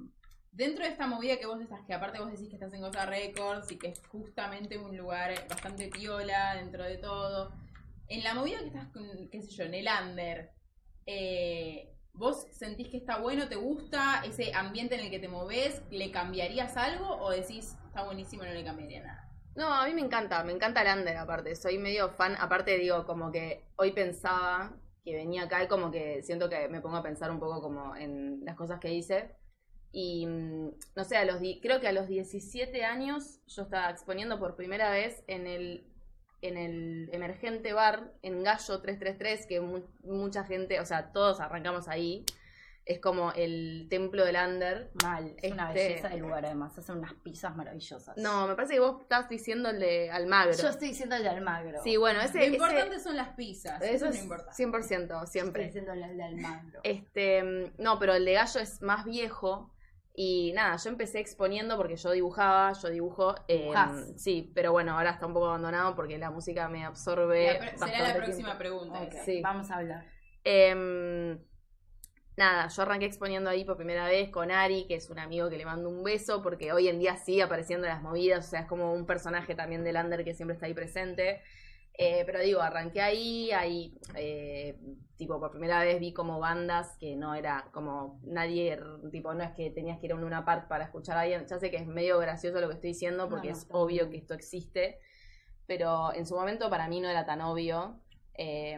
[0.55, 3.07] dentro de esta movida que vos estás, que aparte vos decís que estás en Goza
[3.07, 7.53] Records y que es justamente un lugar bastante piola dentro de todo,
[8.09, 10.53] en la movida que estás, con, qué sé yo, en el under,
[11.07, 15.83] eh, ¿vos sentís que está bueno, te gusta ese ambiente en el que te moves?
[15.91, 19.31] ¿Le cambiarías algo o decís, está buenísimo, no le cambiaría nada?
[19.57, 23.05] No, a mí me encanta, me encanta el under aparte, soy medio fan, aparte digo,
[23.07, 27.03] como que hoy pensaba que venía acá y como que siento que me pongo a
[27.03, 29.35] pensar un poco como en las cosas que hice.
[29.97, 33.91] Y mm, no sé, a los di- creo que a los 17 años yo estaba
[33.91, 35.87] exponiendo por primera vez en el
[36.43, 41.89] en el emergente bar, en Gallo 333, que mu- mucha gente, o sea, todos arrancamos
[41.89, 42.23] ahí.
[42.85, 44.91] Es como el templo del under.
[45.03, 48.15] Mal, es una Este- belleza de lugar además, hacen unas pizzas maravillosas.
[48.19, 50.53] No, me parece que vos estás diciendo el de Almagro.
[50.53, 51.83] Yo estoy diciendo el de Almagro.
[51.83, 53.81] Sí, bueno, ese, Lo ese- importante son las pizzas.
[53.81, 54.55] Eso, eso es importante.
[54.55, 55.65] 100%, Estoy siempre.
[55.65, 56.81] diciendo el de Almagro.
[56.83, 59.71] Este, mm, no, pero el de Gallo es más viejo.
[60.17, 63.35] Y nada, yo empecé exponiendo porque yo dibujaba, yo dibujo.
[63.49, 63.73] eh,
[64.17, 67.59] sí, pero bueno, ahora está un poco abandonado porque la música me absorbe.
[67.59, 68.59] La será la próxima tiempo.
[68.59, 69.11] pregunta.
[69.25, 69.41] Sí.
[69.43, 70.05] Vamos a hablar.
[70.45, 71.37] Em,
[72.37, 75.57] nada, yo arranqué exponiendo ahí por primera vez con Ari, que es un amigo que
[75.57, 78.61] le mando un beso, porque hoy en día sigue apareciendo en las movidas, o sea,
[78.61, 81.43] es como un personaje también del under que siempre está ahí presente.
[81.97, 84.77] Eh, pero digo, arranqué ahí, ahí, eh,
[85.17, 88.81] tipo, por primera vez vi como bandas que no era como nadie,
[89.13, 91.47] tipo, no es que tenías que ir a un Luna Park para escuchar a alguien,
[91.47, 94.11] ya sé que es medio gracioso lo que estoy diciendo porque No, no, es obvio
[94.11, 94.99] que esto existe,
[95.67, 98.01] pero en su momento para mí no era tan obvio.
[98.37, 98.77] eh,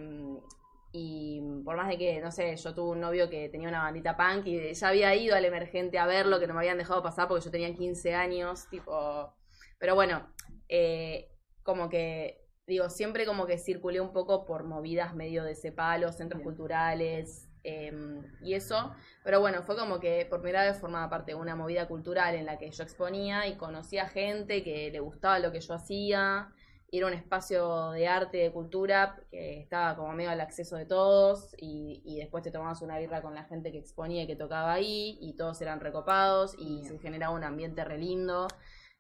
[0.99, 4.17] y por más de que, no sé, yo tuve un novio que tenía una bandita
[4.17, 7.29] punk y ya había ido al emergente a verlo, que no me habían dejado pasar
[7.29, 9.35] porque yo tenía 15 años, tipo...
[9.79, 10.33] Pero bueno,
[10.71, 11.31] eh,
[11.63, 16.13] como que, digo, siempre como que circulé un poco por movidas medio de ese palo,
[16.13, 16.51] centros Bien.
[16.51, 17.93] culturales eh,
[18.43, 18.93] y eso.
[19.25, 22.47] Pero bueno, fue como que por primera vez formaba parte de una movida cultural en
[22.47, 26.53] la que yo exponía y conocía gente que le gustaba lo que yo hacía.
[26.93, 31.55] Era un espacio de arte, de cultura, que estaba como medio al acceso de todos.
[31.59, 34.73] Y, y después te tomabas una birra con la gente que exponía y que tocaba
[34.73, 35.19] ahí.
[35.21, 36.55] Y todos eran recopados.
[36.59, 36.85] Y Bien.
[36.89, 38.47] se generaba un ambiente re lindo.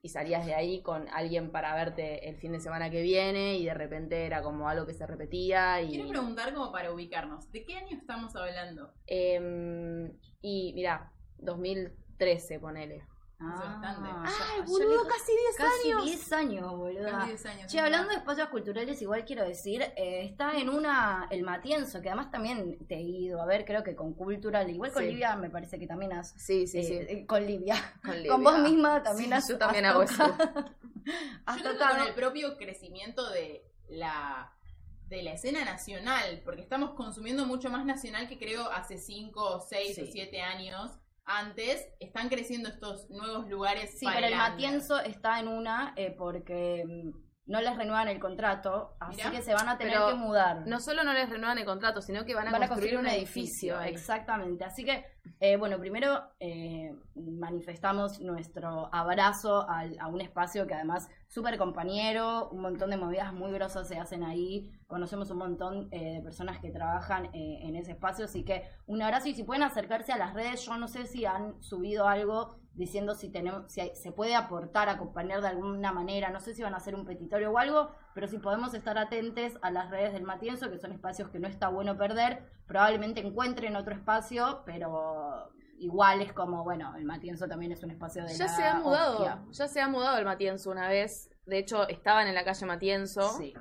[0.03, 3.57] Y salías de ahí con alguien para verte el fin de semana que viene.
[3.57, 5.83] Y de repente era como algo que se repetía.
[5.83, 7.51] Y, Quiero preguntar como para ubicarnos.
[7.51, 8.93] ¿De qué año estamos hablando?
[9.07, 13.03] Em, y mira, 2013, ponele.
[13.38, 14.09] Bastante.
[14.09, 15.03] ya- ¡Ay, ya boludo!
[15.07, 16.05] Casi 10 Casi años.
[16.05, 17.11] 10 años, boludo.
[17.11, 17.72] Casi 10 años.
[17.72, 22.09] Che, hablando de espacios culturales, igual quiero decir, eh, está en una, el Matienzo, que
[22.09, 25.11] además también te he ido a ver, creo que con Cultural, igual con Sí.
[25.11, 26.94] Livia me parece que también has, Sí, sí, eh, sí.
[26.94, 30.22] eh, con Livia, Con, vos misma también Sí, has yo también has hago eso.
[31.44, 34.53] has Yo creo que con el propio crecimiento de la
[35.09, 39.96] de la escena nacional, porque estamos consumiendo mucho más nacional que creo hace 5, 6
[39.99, 40.11] o Sí.
[40.11, 40.90] 7 años
[41.27, 43.99] antes, están creciendo estos nuevos lugares.
[43.99, 44.37] Sí, para pero el.
[44.37, 49.31] Matienzo está en una eh, porque mm, no les renuevan el contrato, así Mirá.
[49.31, 50.67] que se van a tener que mudar.
[50.67, 53.81] No solo no les renuevan el contrato, sino que van a, construir, un edificio.
[53.81, 54.65] Exactamente.
[54.65, 55.05] Así que,
[55.39, 62.49] eh, bueno, primero eh, manifestamos nuestro abrazo al- a un espacio que además súper compañero,
[62.51, 66.59] un montón de movidas muy grosas se hacen ahí, conocemos un montón eh, de personas
[66.61, 70.19] que trabajan eh, en ese espacio, así que un abrazo y si pueden acercarse a
[70.19, 74.12] las redes, yo no sé si han subido algo diciendo si tenemos si hay- se
[74.12, 77.59] puede aportar, acompañar de alguna manera, no sé si van a hacer un petitorio o
[77.59, 81.39] algo, pero si podemos estar atentos a las redes del Matienzo, que son espacios que
[81.39, 87.49] no está bueno perder, probablemente encuentren otro espacio, pero igual es como, bueno, el Matienzo
[87.49, 89.43] también es un espacio de Ya la se ha mudado, hostia.
[89.51, 91.31] ya se ha mudado el Matienzo una vez.
[91.47, 93.29] De hecho, estaban en la calle Matienzo.
[93.39, 93.55] Sí.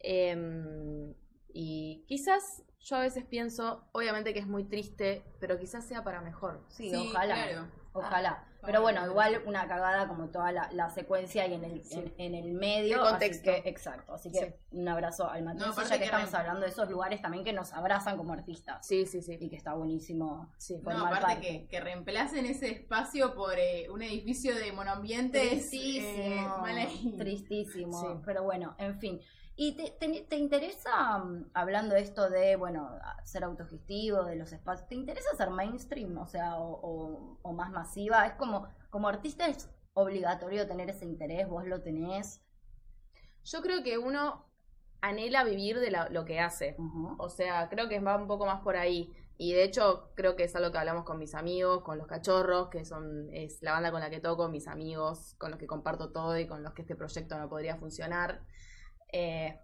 [0.00, 1.14] Em,
[1.52, 6.20] y quizás yo a veces pienso, obviamente que es muy triste, pero quizás sea para
[6.20, 6.64] mejor.
[6.68, 7.34] Sí, Sí, ojalá.
[7.34, 7.66] claro.
[7.92, 8.44] Ojalá.
[8.46, 11.98] Ah, Pero bueno, igual una cagada como toda la, la secuencia y en el, Sí.
[12.18, 12.96] en, en el medio.
[12.96, 13.50] El contexto.
[13.50, 14.12] Así que, exacto.
[14.14, 14.54] Así que Sí.
[14.72, 17.52] un abrazo al Matienzo, aparte ya que que estamos hablando de esos lugares también que
[17.52, 18.86] nos abrazan como artistas.
[18.86, 19.38] Sí, sí, sí.
[19.40, 20.76] Y que está buenísimo Sí.
[20.78, 21.40] No, formar aparte parte.
[21.40, 26.58] que, que reemplacen ese espacio por eh, un edificio de monoambiente es, eh, Tristísimo.
[26.58, 27.14] mal ahí.
[27.16, 28.00] Tristísimo.
[28.00, 28.06] Sí.
[28.24, 29.20] Pero bueno, en fin.
[29.56, 32.90] ¿Y te, te- te interesa, mm, hablando de esto de, bueno,
[33.24, 36.16] ser autogestivo, de los espacios, ¿te interesa ser mainstream?
[36.18, 38.26] O sea, o, o- o más masiva.
[38.26, 42.42] Es como, como artista es obligatorio tener ese interés, vos lo tenés.
[43.44, 44.44] Yo creo que uno
[45.00, 46.76] anhela vivir de la- lo que hace.
[47.18, 49.12] O sea, creo que va un poco más por ahí.
[49.38, 52.68] Y de hecho, creo que es algo que hablamos con mis amigos, con los cachorros,
[52.70, 56.10] que son es la banda con la que toco, mis amigos, con los que comparto
[56.10, 58.42] todo y con los que este proyecto no podría funcionar.
[59.18, 59.58] Eh,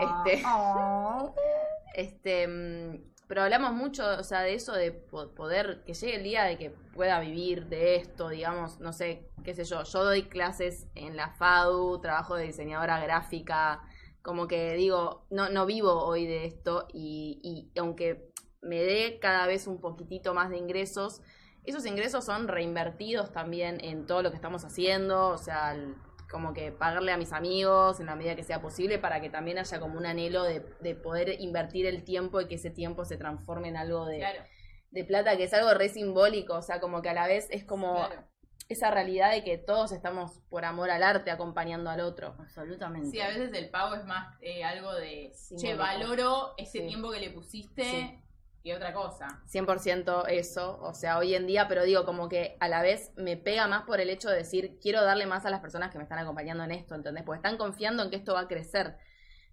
[0.00, 0.42] Este-
[1.94, 6.22] este, mm, pero hablamos mucho, o sea, de eso de po- poder que llegue el
[6.24, 9.82] día de que pueda vivir de esto, digamos, no sé, qué sé yo.
[9.84, 13.82] Yo doy clases en la FADU, trabajo de diseñadora gráfica,
[14.22, 18.30] como que digo, no, no vivo hoy de esto y, y aunque
[18.62, 21.20] me dé cada vez un poquitito más de ingresos,
[21.64, 25.94] esos ingresos son reinvertidos también en todo lo que estamos haciendo, o sea, el-
[26.30, 29.58] como que pagarle a mis amigos en la medida que sea posible para que también
[29.58, 33.16] haya como un anhelo de, de poder invertir el tiempo y que ese tiempo se
[33.16, 34.42] transforme en algo de, Claro,
[34.90, 37.64] de plata, que es algo re simbólico, o sea, como que a la vez es
[37.64, 38.24] como claro.
[38.68, 42.34] esa realidad de que todos estamos por amor al arte acompañando al otro.
[42.38, 43.10] Absolutamente.
[43.10, 46.86] Sí, a veces el pago es más eh, algo de, che, valoro ese Sí.
[46.86, 48.18] tiempo que le pusiste Sí.
[48.68, 49.42] Que otra cosa.
[49.46, 53.36] 100% eso, o sea, hoy en día, pero digo, como que a la vez me
[53.36, 56.04] pega más por el hecho de decir, quiero darle más a las personas que me
[56.04, 57.24] están acompañando en esto, ¿entendés?
[57.24, 58.96] Porque están confiando en que esto va a crecer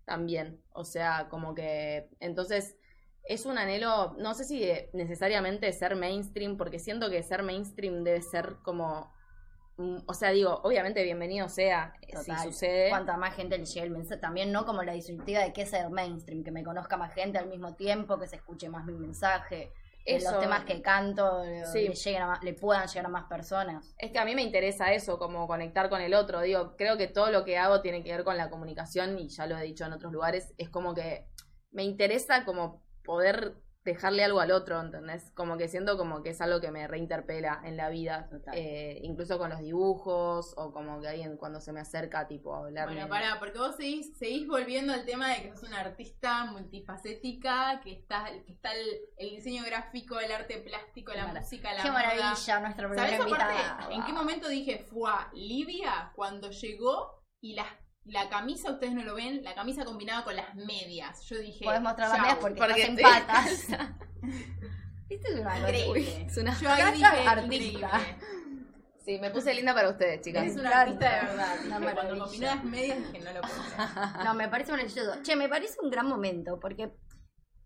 [0.03, 2.77] también, o sea, como que, entonces,
[3.23, 8.21] es un anhelo, no sé si necesariamente ser mainstream, porque siento que ser mainstream debe
[8.21, 9.11] ser como,
[9.77, 12.37] o sea, digo, obviamente bienvenido sea, eh, Total.
[12.39, 12.89] si sucede.
[12.89, 15.89] Cuanta más gente le llegue el mensaje, también no como la disyuntiva de que ser
[15.89, 19.73] mainstream, que me conozca más gente al mismo tiempo, que se escuche más mi mensaje,
[20.05, 20.31] Eso.
[20.31, 21.87] los temas que canto Sí.
[21.89, 23.93] le, lleguen a más- le puedan llegar a más personas.
[23.97, 26.41] Es que a mí me interesa eso, como conectar con el otro.
[26.41, 29.45] Digo, creo que todo lo que hago tiene que ver con la comunicación y ya
[29.47, 30.53] lo he dicho en otros lugares.
[30.57, 31.27] Es como que
[31.71, 35.31] me interesa como poder dejarle algo al otro, ¿entendés?
[35.35, 38.27] Como que siento como que es algo que me reinterpela en la vida.
[38.29, 38.53] Total.
[38.57, 42.59] Eh, incluso con los dibujos o como que alguien cuando se me acerca, tipo, a
[42.65, 42.95] hablarme.
[42.95, 47.79] Bueno, pará, porque vos seguís, seguís volviendo al tema de que sos una artista multifacética,
[47.83, 51.83] que está, que está el, el diseño gráfico, el arte plástico, la Mara- música, la
[51.83, 52.03] Qué moda.
[52.03, 53.87] maravilla, nuestra primera ¿Sabes aparte invitada.
[53.91, 57.65] en qué momento dije fue Livia cuando llegó y la,
[58.05, 61.21] la camisa, ustedes no lo ven, la camisa combinaba con las medias?
[61.23, 61.65] Yo dije.
[61.65, 63.67] Podés mostrar las medias porque, porque estás en patas.
[65.09, 65.59] Viste, es una.
[65.59, 66.25] Increíble.
[66.27, 67.45] Es una- Yo ahí Cata dije, artista.
[67.55, 67.87] increíble.
[69.05, 70.47] Sí, me puse linda para ustedes, chicas.
[70.47, 71.55] Es una artista de verdad.
[71.59, 74.25] Dije, Cuando las medias dije, no lo puedo creer.
[74.25, 75.21] No, me parece maravilloso.
[75.21, 76.91] Che, me parece un gran momento porque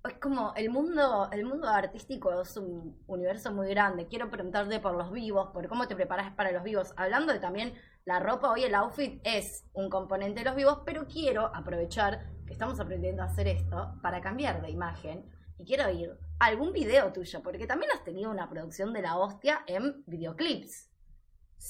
[0.05, 4.07] es como el mundo, el mundo artístico es un universo muy grande.
[4.07, 6.93] Quiero preguntarte por los vivos, por cómo te preparas para los vivos.
[6.97, 7.73] Hablando de también
[8.09, 12.53] la ropa, hoy el outfit es un componente de los vivos, pero quiero aprovechar que
[12.53, 15.29] estamos aprendiendo a hacer esto para cambiar de imagen.
[15.59, 19.15] Y quiero ir a algún video tuyo, porque también has tenido una producción de la
[19.17, 20.89] hostia en videoclips.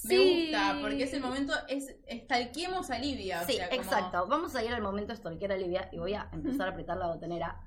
[0.05, 3.41] Me gusta, porque es el momento, es estalquemos a Livia.
[3.41, 4.27] o Sí, sea, como- exacto.
[4.27, 7.59] Vamos a ir al momento stalker Olivia y voy a empezar a apretar la botonera.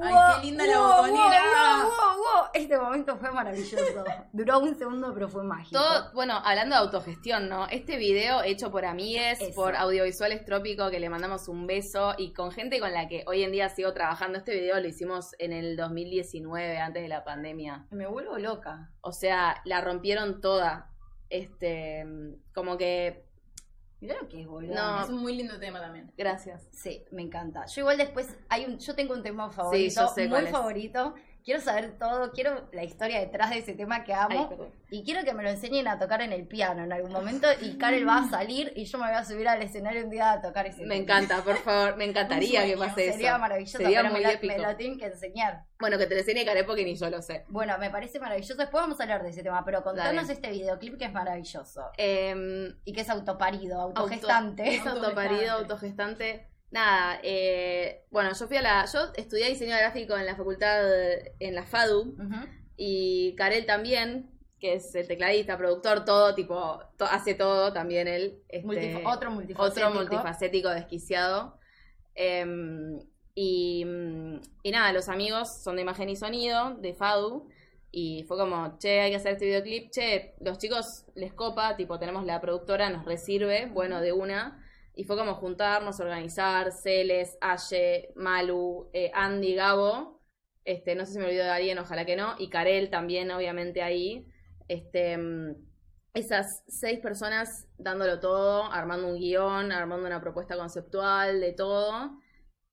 [0.00, 1.42] Ay, qué linda la botonera.
[1.82, 2.50] wow, wow, wow.
[2.54, 4.04] Este momento fue maravilloso.
[4.32, 5.78] Duró un segundo, pero fue mágico.
[5.78, 7.66] Todo, bueno, hablando de autogestión, ¿no?
[7.68, 9.54] Este video hecho por amigues, Eso.
[9.54, 13.42] por Audiovisuales Trópico, que le mandamos un beso, y con gente con la que hoy
[13.42, 14.38] en día sigo trabajando.
[14.38, 17.86] Este video lo hicimos en el 2019, antes de la pandemia.
[17.90, 18.90] Me vuelvo loca.
[19.00, 20.90] O sea, la rompieron toda.
[21.28, 22.06] Este,
[22.54, 23.26] como que.
[24.02, 24.74] Mirá lo que es, boludo.
[24.74, 25.00] No.
[25.00, 26.10] Es un muy lindo tema también.
[26.18, 26.66] Gracias.
[26.72, 27.66] Sí, me encanta.
[27.66, 30.50] Yo igual después, hay un, yo tengo un tema favorito, yo sé muy cuál es.
[30.50, 31.14] favorito.
[31.44, 34.48] Quiero saber todo, quiero la historia detrás de ese tema que amo.
[34.60, 34.68] Ay.
[34.90, 37.48] Y quiero que me lo enseñen a tocar en el piano en algún momento.
[37.60, 40.32] Y Karel va a salir y yo me voy a subir al escenario un día
[40.32, 41.16] a tocar ese Me tema.
[41.16, 41.96] encanta, por favor.
[41.96, 43.12] Me encantaría que pase eso.
[43.14, 44.54] Sería maravilloso, Sería pero muy me, lo, épico.
[44.56, 45.64] me lo tienen que enseñar.
[45.80, 47.44] Bueno, que te lo enseñe Care porque ni yo lo sé.
[47.48, 48.54] Bueno, me parece maravilloso.
[48.54, 50.32] Después vamos a hablar de ese tema, pero contanos Dale.
[50.34, 51.90] este videoclip que es maravilloso.
[51.96, 54.76] Em, Y que es autoparido, Auto- autogestante.
[54.76, 56.46] Es autoparido, autogestante.
[56.72, 58.84] Nada, eh, bueno, yo fui a la.
[58.92, 60.82] Yo estudié diseño gráfico en la facultad,
[61.38, 62.16] en la FADU,
[62.76, 68.42] y Karel también, que es el tecladista, productor, todo, tipo, to- hace todo también él.
[68.48, 69.86] este, Multif- otro multifacético.
[69.86, 71.58] otro multifacético desquiciado.
[72.14, 72.98] Em,
[73.34, 73.84] y,
[74.62, 77.48] y nada, los amigos son de imagen y sonido, de FADU.
[77.90, 79.90] Y fue como, che, hay que hacer este videoclip.
[79.90, 84.61] Che, los chicos les copa, tipo, tenemos la productora, nos resirve, bueno, de una.
[84.94, 90.20] Y fue como juntarnos, organizar, Celes, Aye, Malu, eh, Andy, Gabo.
[90.64, 92.34] Este, no sé si me olvidó de alguien, ojalá que no.
[92.38, 94.26] Y Karel también, obviamente, ahí.
[94.68, 95.54] Este, mm,
[96.14, 102.18] esas seis personas dándolo todo, armando un guion, armando una propuesta conceptual, de todo.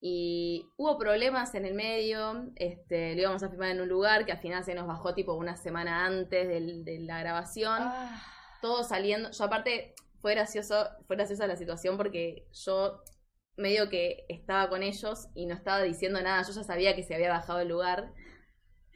[0.01, 4.31] Y hubo problemas en el medio, este, lo íbamos a filmar en un lugar que
[4.31, 8.21] al final se nos bajó tipo una semana antes de la grabación Ah,
[8.61, 9.31] todo saliendo.
[9.31, 13.01] Yo aparte fue gracioso, fue graciosa la situación porque yo
[13.57, 16.43] medio que estaba con ellos y no estaba diciendo nada.
[16.43, 18.13] Yo ya sabía que se había bajado el lugar.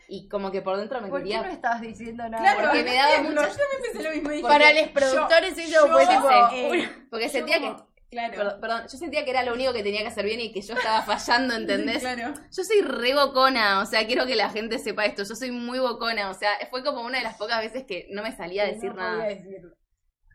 [0.10, 1.42] Y como que por dentro me ¿Por qué quería.
[1.44, 2.44] no estabas diciendo nada?
[2.44, 4.30] Claro, Porque me daba ejemplo, mucha- Yo me pensé lo mismo.
[4.30, 6.30] dije, Para los productores eso yo, fue tipo...
[6.52, 7.68] eh, una- Porque yo sentía que.
[7.68, 8.34] como- Claro.
[8.36, 10.62] Perdón, perdón, yo sentía que era lo único que tenía que hacer bien y que
[10.62, 11.98] yo estaba fallando, ¿entendés?
[12.02, 12.32] Claro.
[12.56, 15.24] Yo soy re bocona, o sea, quiero que la gente sepa esto.
[15.24, 18.22] Yo soy muy bocona, o sea, fue como una de las pocas veces que no
[18.22, 19.24] me salía a decir no nada.
[19.24, 19.74] podía decirlo.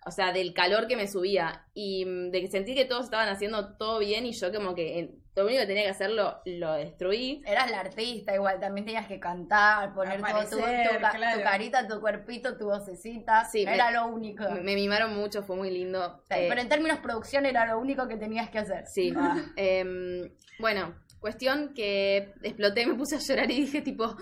[0.08, 3.28] O sea, del calor que me subía y mm, de que sentí que todos estaban
[3.28, 6.38] haciendo todo bien y yo como que en- lo único que tenía que hacer lo,
[6.46, 7.42] lo destruí.
[7.46, 10.62] Eras la artista igual, también tenías que cantar, poner todo tu, tu,
[10.98, 11.38] claro.
[11.38, 13.44] tu carita, tu cuerpito, tu vocecita.
[13.44, 14.42] Sí, me- era lo único.
[14.50, 16.22] Me, me mimaron mucho, fue muy lindo.
[16.28, 18.84] Sí, Eh, Pero en términos producción era lo único que tenías que hacer.
[18.88, 19.12] sí.
[19.16, 19.36] Ah.
[19.54, 20.28] Em,
[20.58, 24.16] bueno, cuestión que exploté, me puse a llorar y dije tipo,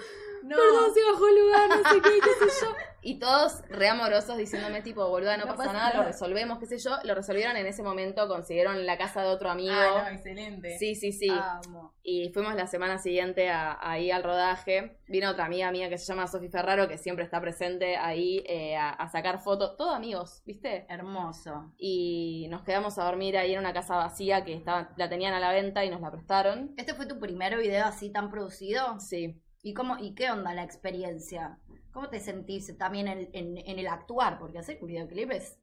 [0.46, 0.56] No.
[0.56, 2.72] perdón, se bajó el lugar, no sé qué, qué sé yo.
[3.02, 6.00] Y todos re amorosos diciéndome, tipo, boluda, no, No pasa, pasa nada, nada.
[6.00, 6.90] lo resolvemos, qué sé yo.
[7.04, 9.74] Lo resolvieron en ese momento, consiguieron la casa de otro amigo.
[9.76, 10.76] Ah, no, excelente.
[10.78, 11.28] Sí, sí, sí.
[11.30, 11.94] Amo.
[12.02, 14.98] Y fuimos la semana siguiente ahí al rodaje.
[15.06, 18.76] Vino otra amiga mía que se llama Sofi Ferraro, que siempre está presente ahí eh,
[18.76, 19.76] a, a sacar fotos.
[19.76, 20.84] Todos amigos, ¿viste?
[20.88, 21.72] Hermoso.
[21.78, 25.38] Y nos quedamos a dormir ahí en una casa vacía que estaba, la tenían a
[25.40, 26.74] la venta y nos la prestaron.
[26.76, 28.98] ¿Este fue tu primer video así tan producido?
[28.98, 29.40] Sí.
[29.66, 31.58] ¿Y cómo y qué onda la experiencia?
[31.92, 34.38] ¿Cómo te sentís también en, en- en el actuar?
[34.38, 35.58] Porque hacer un videoclip es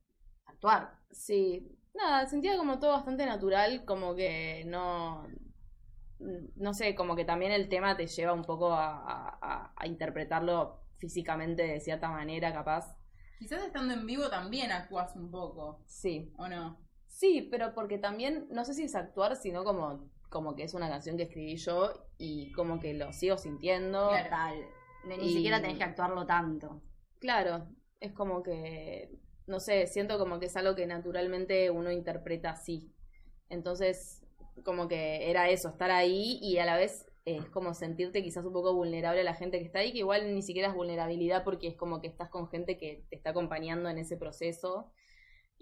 [0.45, 0.99] actuar.
[1.11, 5.27] Sí, nada, sentía como todo bastante natural, como que no,
[6.55, 9.87] no sé, como que también el tema te lleva un poco a, a- a- a
[9.87, 12.95] interpretarlo físicamente de cierta manera, capaz.
[13.37, 16.79] Quizás estando en vivo también actúas un poco, Sí, ¿o no?
[17.07, 20.89] sí, pero porque también, no sé si es actuar, sino como, como que es una
[20.89, 24.09] canción que escribí yo y como que lo sigo sintiendo.
[24.09, 24.29] Claro.
[24.29, 24.65] Tal.
[25.05, 26.81] Ni Y- siquiera tenés que actuarlo tanto.
[27.19, 27.67] Claro,
[27.99, 29.11] es como que,
[29.47, 32.91] no sé, siento como que es algo que naturalmente uno interpreta así.
[33.49, 34.25] Entonces,
[34.65, 38.51] como que era eso, estar ahí y a la vez es como sentirte quizás un
[38.53, 41.67] poco vulnerable a la gente que está ahí, que igual ni siquiera es vulnerabilidad porque
[41.67, 44.91] es como que estás con gente que te está acompañando en ese proceso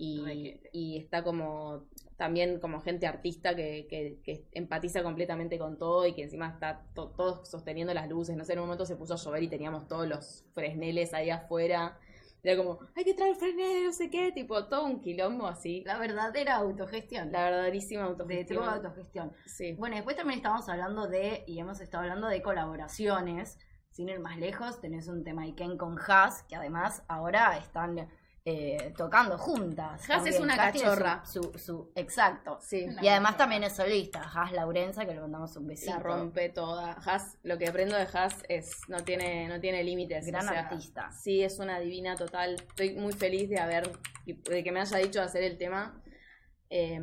[0.04, 1.86] y, está como
[2.18, 6.84] también como gente artista que, que, que empatiza completamente con todo y que encima está
[6.94, 8.36] to- todos sosteniendo las luces.
[8.36, 11.30] No sé, en un momento se puso a llover y teníamos todos los fresneles ahí
[11.30, 11.98] afuera.
[12.44, 15.84] Era como, hay que traer fresneles, no sé qué, tipo, todo un quilombo así.
[15.86, 17.32] La verdadera autogestión.
[17.32, 18.64] La verdaderísima de autogestión.
[18.64, 19.32] true autogestión.
[19.46, 19.74] Sí.
[19.74, 23.60] Bueno, después también estamos hablando de, y hemos estado hablando de colaboraciones.
[23.92, 28.08] Sin ir más lejos, tenés un tema Iken con Haas, que además ahora están
[28.44, 30.10] eh, tocando juntas.
[30.10, 31.24] Haas es una su- cachorra.
[31.26, 32.58] Su, su- exacto.
[32.62, 32.88] Sí.
[33.02, 35.92] Y además también es solista, Haas Laurenza, que le mandamos un besito.
[35.92, 36.94] La rompe toda.
[36.94, 40.26] Haas, lo que aprendo de Haas es no tiene, no tiene límites.
[40.26, 41.12] Gran o sea, artista.
[41.12, 42.56] Sí, es una divina total.
[42.56, 43.92] Estoy muy feliz de haber,
[44.26, 46.02] de que me haya dicho hacer el tema,
[46.70, 47.00] eh,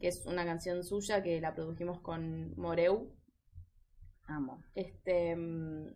[0.00, 3.12] que es una canción suya que la produjimos con Moreu.
[4.28, 4.62] Amo.
[4.74, 5.88] Este mm,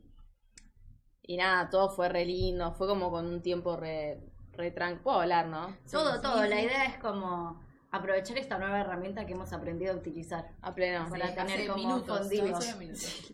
[1.22, 4.20] y nada, todo fue re lindo, fue como con un tiempo re,
[4.56, 5.02] re tranquilo.
[5.04, 5.76] Puedo hablar, ¿no?
[5.90, 6.42] Todo, sí, todo.
[6.42, 6.48] sí.
[6.48, 10.50] La idea es como aprovechar esta nueva herramienta que hemos aprendido a utilizar.
[10.62, 11.08] A pleno.
[11.08, 12.64] Para Sí, tener como minutos, fondidos.
[12.64, 13.32] solo minutos.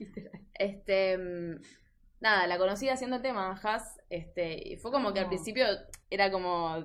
[0.54, 1.60] Este, mm,
[2.20, 5.28] nada, la conocí haciendo el tema, Has, este, y fue como que al Oh.
[5.30, 5.64] principio
[6.10, 6.84] era como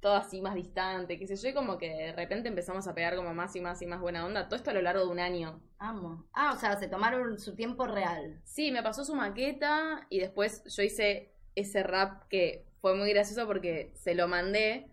[0.00, 3.16] todo así más distante, qué sé yo, y como que de repente empezamos a pegar
[3.16, 5.18] como más y más y más buena onda, todo esto a lo largo de un
[5.20, 5.60] año.
[5.78, 6.24] Amo.
[6.32, 8.40] Ah, o sea, se tomaron su tiempo real.
[8.44, 13.46] Sí, me pasó su maqueta y después yo hice ese rap que fue muy gracioso
[13.46, 14.90] porque se lo mandé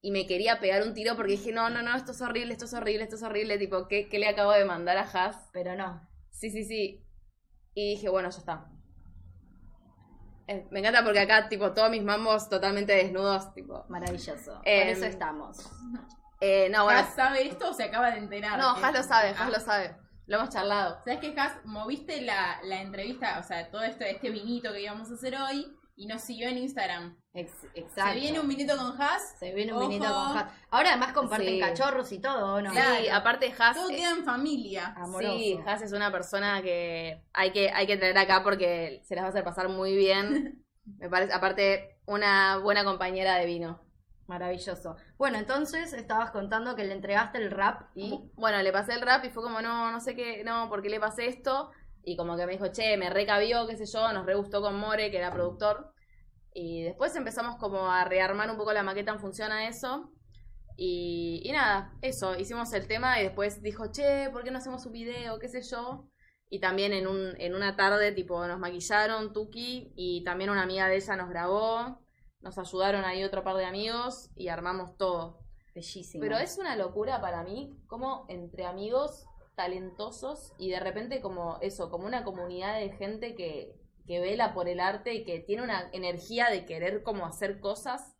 [0.00, 2.66] y me quería pegar un tiro porque dije, no, no, no, esto es horrible, esto
[2.66, 5.48] es horrible, esto es horrible, tipo, ¿qué, qué le acabo de mandar a Has?
[5.52, 6.08] Pero no.
[6.30, 7.04] Sí, sí, sí.
[7.74, 8.70] Y dije, bueno, ya está.
[10.46, 13.84] Eh, me encanta porque acá, tipo, todos mis mambos totalmente desnudos, tipo.
[13.88, 14.54] Maravilloso.
[14.54, 15.58] Por Em, eso estamos.
[16.40, 17.00] Eh, no, bueno.
[17.00, 18.58] ¿Has sabe esto o se acaba de enterar?
[18.58, 19.96] No, Has lo sabe, Has Ah, lo sabe.
[20.26, 21.00] Lo hemos charlado.
[21.04, 21.64] ¿Sabes qué, Has?
[21.64, 25.66] Moviste la, la entrevista, o sea, todo esto, este vinito que íbamos a hacer hoy,
[25.98, 27.16] y nos siguió en Instagram.
[27.34, 28.12] Ex- exacto.
[28.14, 29.36] Se viene un vinito con Has.
[29.38, 29.88] Se viene un Ojo.
[29.88, 30.50] vinito con Hat.
[30.70, 31.60] Ahora además comparten Sí.
[31.60, 32.70] cachorros y todo, ¿o ¿no?
[32.70, 32.96] Claro.
[33.02, 33.76] Sí, aparte Has.
[33.76, 34.94] Todo queda en familia.
[34.96, 35.36] Amoroso.
[35.36, 39.24] Sí, Has es una persona que hay que, hay que tener acá porque se las
[39.24, 40.64] va a hacer pasar muy bien.
[40.98, 43.80] Me parece, aparte, una buena compañera de vino.
[44.26, 44.96] Maravilloso.
[45.16, 49.24] Bueno, entonces estabas contando que le entregaste el rap y Bueno, le pasé el rap
[49.24, 51.70] y fue como, no, no sé qué, no, ¿por qué le pasé esto?
[52.08, 54.78] Y como que me dijo, che, me recabió, qué sé yo, nos re gustó con
[54.78, 55.92] More, que era productor.
[56.54, 60.10] Y después empezamos como a rearmar un poco la maqueta en función a eso.
[60.74, 64.86] Y, y nada, eso, hicimos el tema y después dijo, che, ¿por qué no hacemos
[64.86, 65.38] un video?
[65.38, 66.08] qué sé yo.
[66.48, 70.88] Y también en, un, en una tarde, tipo, nos maquillaron, Tuki, y también una amiga
[70.88, 72.00] de ella nos grabó.
[72.40, 75.40] Nos ayudaron ahí otro par de amigos y armamos todo.
[75.74, 76.22] bellísimo.
[76.22, 79.27] Pero es una locura para mí, como entre amigos
[79.58, 83.76] talentosos y de repente como eso, como una comunidad de gente que,
[84.08, 88.16] que vela por el arte y que tiene una energía de querer como hacer cosas,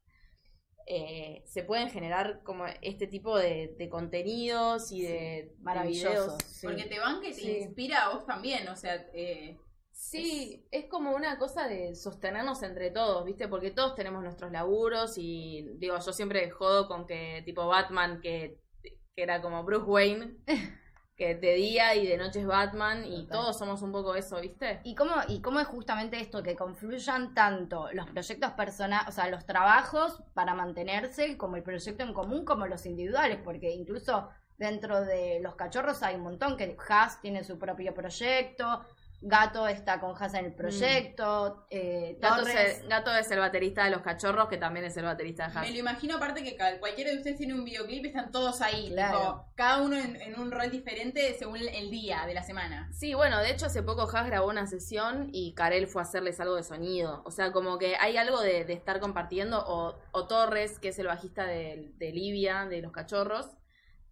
[0.86, 6.66] eh, se pueden generar como este tipo de, de contenidos y de, de maravillosos, sí.
[6.66, 7.58] Porque te banca y te Sí.
[7.62, 9.58] inspira a vos también, o sea, eh,
[9.92, 13.48] Sí, es como una cosa de sostenernos entre todos, ¿viste?
[13.48, 18.60] Porque todos tenemos nuestros laburos y digo, yo siempre jodo con que tipo Batman, que,
[18.82, 20.36] que era como Bruce Wayne,
[21.18, 23.28] que de día y de noche es Batman y Total.
[23.28, 24.80] todos somos un poco eso, ¿viste?
[24.84, 29.28] ¿Y cómo, ¿Y cómo es justamente esto que confluyan tanto los proyectos personales, o sea,
[29.28, 33.40] los trabajos para mantenerse, como el proyecto en común, como los individuales?
[33.42, 38.84] Porque incluso dentro de los cachorros hay un montón que Haas tiene su propio proyecto,
[39.20, 41.66] Gato está con Hasa en el proyecto.
[41.70, 42.78] eh, Gato, Torres.
[42.82, 45.60] es, Gato es el baterista de Los Cachorros, que también es el baterista de Me
[45.60, 45.70] Hash.
[45.72, 48.90] lo imagino aparte que cualquiera de ustedes tiene un videoclip y están todos ahí.
[48.90, 49.18] Claro.
[49.18, 52.88] tipo, cada uno en, en un rol diferente según el día de la semana.
[52.92, 56.38] Sí, bueno, de hecho hace poco Hash grabó una sesión y Karel fue a hacerles
[56.40, 57.22] algo de sonido.
[57.24, 59.64] O sea, como que hay algo de, de estar compartiendo.
[59.66, 63.46] O, o Torres, que es el bajista de, de Livia, de Los Cachorros,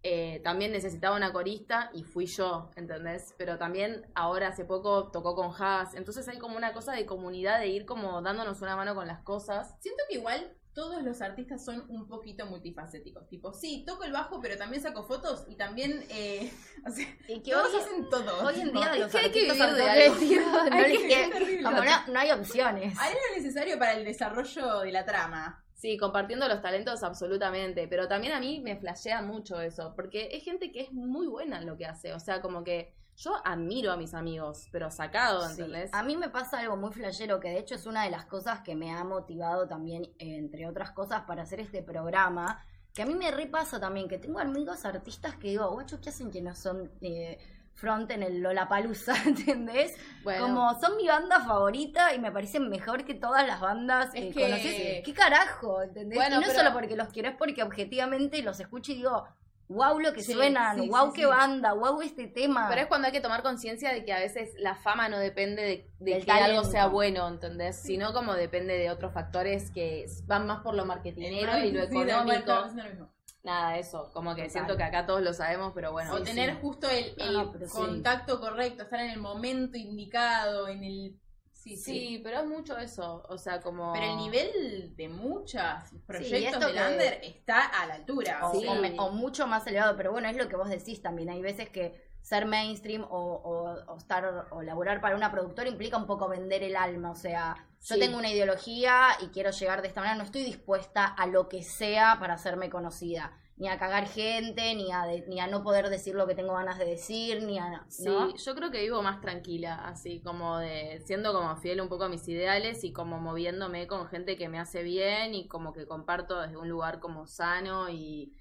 [0.09, 3.35] eh, también necesitaba una corista y fui yo, ¿entendés?
[3.37, 5.95] Pero también ahora hace poco tocó con Haas.
[5.95, 9.19] Entonces hay como una cosa de comunidad, de ir como dándonos una mano con las
[9.19, 9.75] cosas.
[9.81, 13.27] Siento que igual todos los artistas son un poquito multifacéticos.
[13.27, 16.05] Tipo, sí, toco el bajo, pero también saco fotos y también.
[16.09, 16.53] Eh,
[16.87, 18.47] o sea, Y que todos hoy, hacen todo.
[18.47, 22.19] hoy en día los hay que vivir de autocreativos no Hay que como no, no
[22.19, 22.97] hay opciones.
[22.97, 25.66] Haré lo necesario para el desarrollo de la trama.
[25.77, 30.43] Sí, compartiendo los talentos absolutamente, pero también a mí me flashea mucho eso, porque es
[30.43, 33.91] gente que es muy buena en lo que hace, o sea, como que yo admiro
[33.91, 35.61] a mis amigos, pero sacado, Sí.
[35.61, 35.93] ¿entendés?
[35.93, 38.61] A mí me pasa algo muy flashero, que de hecho es una de las cosas
[38.61, 42.59] que me ha motivado también, entre otras cosas, para hacer este programa.
[42.95, 46.31] Que a mí me repasa también, que tengo amigos artistas que digo, guacho, ¿qué hacen
[46.31, 47.37] que no son eh,
[47.77, 49.13] front en el Lollapalooza?
[49.25, 49.95] ¿Entendés?
[50.23, 54.25] Bueno, Como son mi banda favorita y me parecen mejor que todas las bandas Es
[54.25, 55.03] que, que- conoces.
[55.05, 55.81] ¿Qué carajo?
[55.81, 56.17] ¿Entendés?
[56.17, 59.25] Bueno, y no pero- solo porque los quiero, es porque objetivamente los escucho y digo,
[59.69, 61.27] wow lo que Sí, suenan, sí, wow sí, qué sí.
[61.27, 62.67] banda, wow este tema.
[62.69, 65.61] pero es cuando hay que tomar conciencia de que a veces la fama no depende
[65.61, 67.75] de, de que algo sea bueno, ¿entendés?
[67.81, 71.93] Sino como depende de otros factores que van más por lo marketinero y lo Sí,
[71.95, 73.09] no, bueno, económico.
[73.47, 74.51] Nada, eso, como que Total.
[74.51, 76.13] siento que acá todos lo sabemos, pero bueno.
[76.13, 76.57] o sí, tener sí.
[76.61, 77.77] justo el, el No, pero sí.
[77.77, 81.19] contacto correcto, estar en el momento indicado, en el...
[81.53, 81.83] Sí, sí.
[82.17, 83.93] Sí, pero es mucho eso, o sea, como...
[83.93, 85.61] Pero el nivel de muchos
[86.05, 88.39] proyectos que- under está a la altura.
[88.47, 88.61] o, o Sí.
[88.61, 91.29] sea, o me- o mucho más elevado, pero bueno, es lo que vos decís también.
[91.29, 95.95] Hay veces que ser mainstream o, o- o estar o laburar para una productora implica
[95.97, 97.11] un poco vender el alma.
[97.11, 97.99] O sea, yo Sí.
[97.99, 101.63] tengo una ideología y quiero llegar de esta manera, no estoy dispuesta a lo que
[101.63, 103.37] sea para hacerme conocida.
[103.55, 106.53] Ni a cagar gente, ni a, de- ni a no poder decir lo que tengo
[106.53, 107.85] ganas de decir, ni a...
[107.89, 108.35] Sí, ¿no?
[108.35, 112.09] yo creo que vivo más tranquila, así como de siendo como fiel un poco a
[112.09, 116.39] mis ideales y como moviéndome con gente que me hace bien y como que comparto
[116.41, 118.33] desde un lugar como sano y,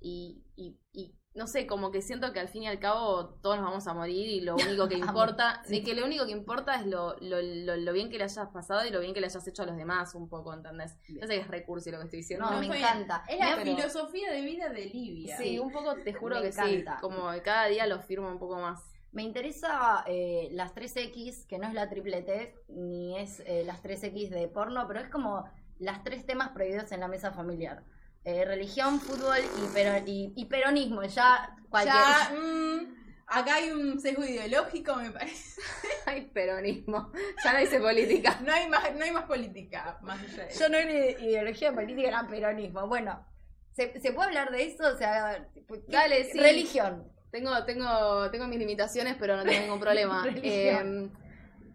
[0.00, 3.56] y, y, y no sé, como que siento que al fin y al cabo todos
[3.56, 5.76] nos vamos a morir y lo único que importa, sí.
[5.78, 8.48] de que lo único que importa es lo, lo, lo, lo bien que le hayas
[8.48, 10.96] pasado y lo bien que le hayas hecho a los demás un poco, ¿entendés?
[11.08, 11.20] Bien.
[11.20, 12.44] No sé que es recurso lo que estoy diciendo.
[12.44, 13.24] No, no me encanta.
[13.28, 15.36] Es la Pero- filosofía de vida de Livia.
[15.38, 16.94] Sí, un poco te juro Me que encanta.
[16.96, 18.80] sí, como cada día lo firmo un poco más.
[19.12, 23.82] Me interesa eh, las 3X, que no es la triple T, ni es eh, las
[23.82, 25.44] 3X de porno, pero es como
[25.78, 27.82] las tres temas prohibidos en la mesa familiar.
[28.24, 31.94] Eh, religión, fútbol y, pero- y- y peronismo, ya cualquier...
[31.94, 32.94] Ya, mm,
[33.26, 35.60] acá hay un sesgo ideológico, me parece.
[36.06, 37.10] Ay, peronismo.
[37.44, 38.38] Ya no hice política.
[38.44, 40.54] No hay más, no hay más política más allá de.
[40.54, 42.86] Yo no era ideología política, era peronismo.
[42.86, 43.26] Bueno,
[43.72, 44.84] ¿se, se puede hablar de eso?
[44.86, 46.38] O sea, ¿qué- Dale, sí.
[46.38, 47.10] Religión.
[47.32, 50.22] Tengo, tengo, tengo mis limitaciones, pero no tengo ningún problema.
[50.42, 51.08] Eh,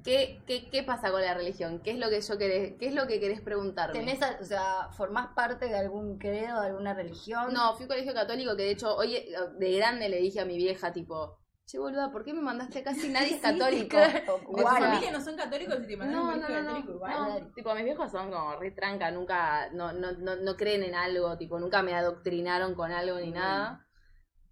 [0.08, 1.82] ¿qué, qué, qué pasa con la religión?
[1.84, 4.00] ¿Qué es lo que yo querés, qué es lo que querés preguntarme?
[4.00, 7.54] ¿Tenés, o sea, formás parte de algún credo, de alguna religión?
[7.54, 10.40] No, fui a un colegio católico que de hecho hoy eh, de grande le dije
[10.40, 13.98] a mi vieja tipo, che boluda, ¿por qué me mandaste acá si nadie es católico?
[13.98, 14.38] claro.
[14.56, 14.80] ¿En tu Guarda.
[14.90, 17.42] familia no son católicos y te mandan No, un no, colegio no, católico no, igual?
[17.42, 20.96] no, tipo mis viejos son como re tranca, nunca, no, no, no, no creen en
[20.96, 23.34] algo, tipo nunca me adoctrinaron con algo ni Mm.
[23.34, 23.86] nada.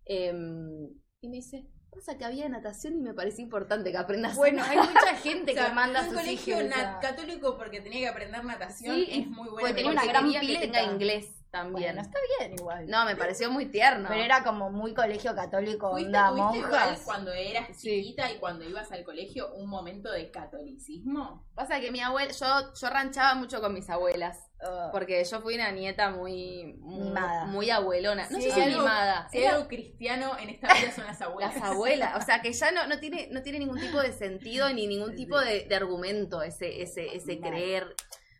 [0.05, 0.89] Em,
[1.21, 4.77] y me dice, pasa que había natación y me parecía importante que aprendas Bueno, hay
[4.77, 6.71] mucha gente O sea, que manda un sus colegio hijos.
[6.71, 9.59] o sea, católico porque tenía que aprender natación Sí, es muy bueno.
[9.61, 10.61] porque tenía una gran quería que pileta.
[10.79, 11.95] tenga inglés también.
[11.95, 12.87] Bueno, está bien igual.
[12.87, 14.07] No, me pareció muy tierno.
[14.09, 18.01] Pero era como muy colegio católico, ¿Fuiste, onda igual cuando eras Sí.
[18.01, 21.45] chiquita y cuando ibas al colegio un momento de catolicismo?
[21.55, 24.39] Pasa que mi abuela, yo, yo ranchaba mucho con mis abuelas.
[24.61, 27.45] Uh, Porque yo fui una nieta muy, muy, Mimada.
[27.45, 28.27] muy abuelona.
[28.31, 29.27] No Sí, sé si algo- mimada.
[29.29, 31.55] Si hay Era algo cristiano en esta vida son las abuelas.
[31.55, 32.15] las abuelas.
[32.23, 35.15] O sea, que ya no, no, tiene, no tiene ningún tipo de sentido ni ningún
[35.15, 37.49] tipo de, de argumento ese, ese, ese Mal.
[37.51, 37.95] creer.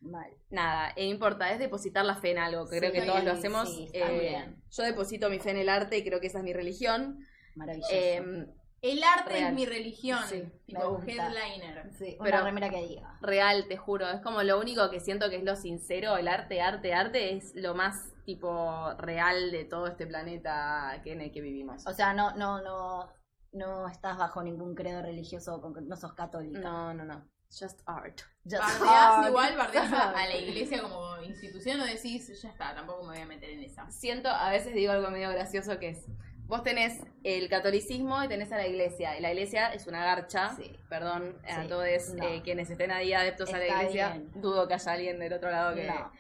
[0.06, 0.32] Mal.
[0.50, 2.68] Nada, no importa, es depositar la fe en algo.
[2.70, 3.70] que Creo Sí, que todos lo hacemos.
[3.70, 4.64] sí, está Eh, bien.
[4.70, 7.20] yo deposito mi fe en el arte y creo que esa es mi religión.
[7.56, 7.92] Maravilloso.
[7.94, 8.48] Eh,
[8.82, 9.48] El arte Real.
[9.50, 10.20] es mi religión.
[10.30, 11.90] Sí, tipo headliner.
[11.98, 13.18] sí, una pero- remera que diga.
[13.22, 14.08] real, te juro.
[14.10, 16.18] Es como lo único que siento que es lo sincero.
[16.18, 21.22] El arte, arte, arte es lo más tipo real de todo este planeta que en
[21.22, 21.88] el que vivimos.
[21.88, 23.10] O sea, no, no, no,
[23.54, 26.60] no estás bajo ningún credo religioso, no sos católica.
[26.60, 27.28] No, no, no.
[27.50, 28.22] Just art.
[28.44, 29.28] Just Bardeás art.
[29.30, 33.22] igual, bardeás a, a la iglesia como institución o decís, ya está, tampoco me voy
[33.22, 33.90] a meter en esa.
[33.90, 36.06] Siento, a veces digo algo medio gracioso que es,
[36.48, 39.18] vos tenés el catolicismo y tenés a la iglesia.
[39.18, 40.56] Y la iglesia es una garcha.
[40.56, 40.78] Sí.
[40.90, 42.24] Perdón a Sí, todos no.
[42.28, 44.10] eh, quienes estén ahí adeptos a la Está iglesia.
[44.10, 44.32] bien.
[44.42, 45.88] Dudo que haya alguien del otro lado que...
[45.88, 46.12] No.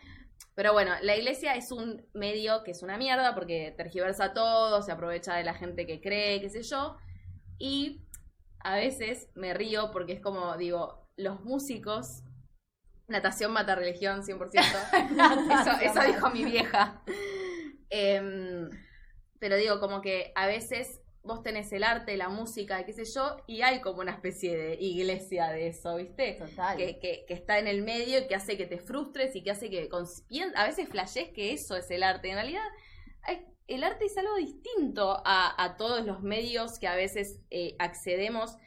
[0.55, 4.91] Pero bueno, la iglesia es un medio que es una mierda porque tergiversa todo, se
[4.93, 6.95] aprovecha de la gente que cree, qué sé yo.
[7.59, 8.01] Y
[8.61, 12.23] a veces me río porque es como, digo, los músicos,
[13.07, 14.51] natación mata religión 100%.
[15.61, 17.01] eso, eso dijo mi vieja.
[17.89, 18.69] Em,
[19.39, 23.37] pero digo, como que a veces vos tenés el arte, la música, qué sé yo,
[23.47, 26.33] y hay como una especie de iglesia de eso, ¿viste?
[26.33, 26.77] Total.
[26.77, 29.51] que, que, que está en el medio y que hace que te frustres y que
[29.51, 29.89] hace que
[30.55, 32.29] a veces flashes que eso es el arte.
[32.29, 32.65] En realidad,
[33.67, 38.57] el arte es algo distinto a, a todos los medios que a veces eh, accedemos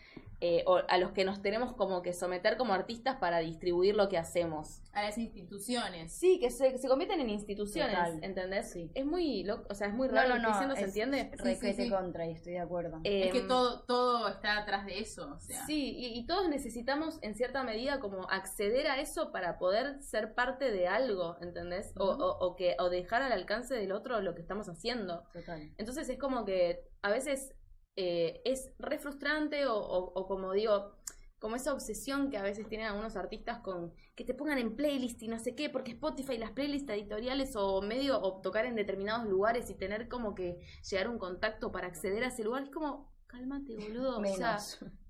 [0.41, 4.09] eh, o a los que nos tenemos como que someter como artistas para distribuir lo
[4.09, 4.82] que hacemos.
[4.93, 6.12] A las instituciones.
[6.12, 8.18] Sí, que se, que se convierten en instituciones, Total.
[8.22, 8.70] ¿entendés?
[8.70, 8.91] Sí.
[8.95, 10.74] Es muy loco, o sea, es muy No, raro no, lo que estoy no.
[10.74, 11.57] diciendo, ¿se es entiende?
[11.61, 11.91] Sí, sí, sí.
[11.91, 13.01] contra y estoy de acuerdo.
[13.05, 15.32] Es que todo, todo está atrás de eso.
[15.34, 15.66] O sea.
[15.66, 20.34] Sí, y, y todos necesitamos en cierta medida como acceder a eso para poder ser
[20.34, 21.93] parte de algo, ¿entendés?
[21.97, 22.22] O, Ujú.
[22.22, 25.24] o, o que, o dejar al alcance del otro lo que estamos haciendo.
[25.32, 25.70] Total.
[25.78, 27.55] Entonces es como que a veces
[28.01, 30.92] eh, es re frustrante o, o- o como digo,
[31.40, 35.22] como esa obsesión que a veces tienen algunos artistas con que te pongan en playlist
[35.22, 39.26] y no sé qué, porque Spotify, las playlists editoriales o medio, o tocar en determinados
[39.28, 42.70] lugares y tener como que llegar a un contacto para acceder a ese lugar, es
[42.70, 44.57] como, cálmate boludo, o sea,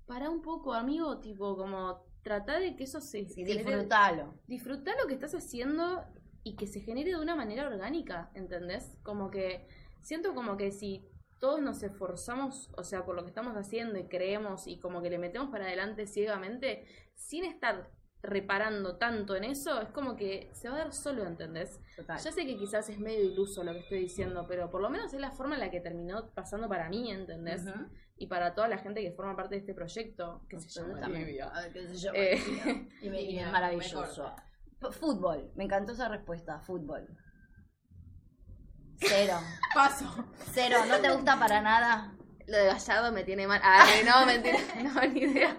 [0.07, 3.43] para un poco, amigo, tipo, como tratar de que eso se Sí,
[3.77, 4.33] disfrutalo.
[4.47, 6.03] disfrutar lo que estás haciendo
[6.43, 8.95] y que se genere de una manera orgánica, ¿entendés?
[9.03, 9.67] Como que
[10.01, 11.08] siento como que si
[11.39, 15.09] todos nos esforzamos, o sea, por lo que estamos haciendo y creemos y como que
[15.09, 16.85] le metemos para adelante ciegamente,
[17.15, 17.89] sin estar
[18.21, 21.79] reparando tanto en eso, es como que se va a dar solo, ¿entendés?
[21.95, 22.19] Total.
[22.19, 25.13] Ya sé que quizás es medio iluso lo que estoy diciendo, pero por lo menos
[25.13, 27.63] es la forma en la que terminó pasando para mí, ¿entendés?
[28.17, 30.99] Y para toda la gente que forma parte de este proyecto, que se llama
[32.13, 32.37] Eh,
[33.01, 34.23] y, me- y Divina, es maravilloso.
[34.81, 34.93] mejor.
[34.93, 35.51] Fútbol.
[35.55, 36.59] Me encantó esa respuesta.
[36.59, 37.07] Fútbol.
[38.99, 39.39] Cero.
[39.73, 40.25] Paso.
[40.53, 40.77] Cero.
[40.87, 42.13] ¿No te gusta para nada?
[42.47, 43.61] Lo de Gallardo me tiene mal.
[43.63, 45.57] Ah, no, mentira, no, ni idea.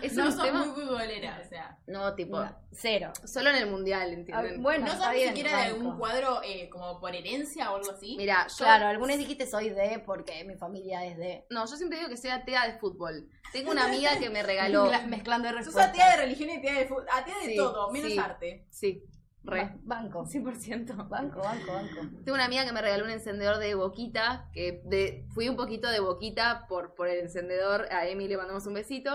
[0.00, 0.64] Es no un sos tema.
[0.64, 1.78] muy futbolera, o sea.
[1.86, 3.12] No, tipo, No, Cero.
[3.24, 4.62] solo en el mundial, Ah, ¿entienden?
[4.62, 8.14] bueno, ¿No sos ni siquiera de algún cuadro eh, como por herencia o algo así?
[8.16, 8.56] Mira, yo.
[8.64, 11.46] Claro, algunos dijiste soy de porque mi familia es de.
[11.50, 13.28] No, yo siempre digo que soy atea de fútbol.
[13.52, 14.84] Tengo una amiga que me regaló.
[14.86, 15.88] Mezcla- Mezclando Sos respuestas.
[15.90, 17.06] atea de religión y atea de fútbol.
[17.12, 18.18] Atea de Sí, todo, menos sí.
[18.18, 18.66] arte.
[18.70, 19.02] Sí,
[19.44, 19.72] re.
[19.82, 20.24] Ba- Banco.
[20.26, 21.08] 100%.
[21.08, 22.00] Banco, banco, banco.
[22.24, 25.88] Tengo una amiga que me regaló un encendedor de boquita, que de, fui un poquito
[25.90, 27.86] de boquita por, por el encendedor.
[27.92, 29.10] A Emi le mandamos un besito.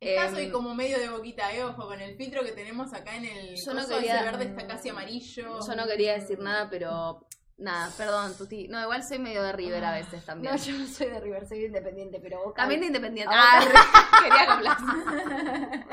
[0.00, 3.16] Acá Em, soy como medio de boquita, eh, ojo, con el filtro que tenemos acá
[3.16, 5.58] en el Yo no quería- ese verde está casi amarillo.
[5.66, 7.26] Yo no quería decir nada, pero
[7.58, 8.68] nada, perdón, Tuti.
[8.68, 10.52] No, igual soy medio de River a veces también.
[10.54, 12.62] No, yo no soy de River, soy de independiente, pero Boca.
[12.62, 13.32] También de Independiente.
[13.36, 13.60] Ah,
[14.22, 15.84] quería complacer.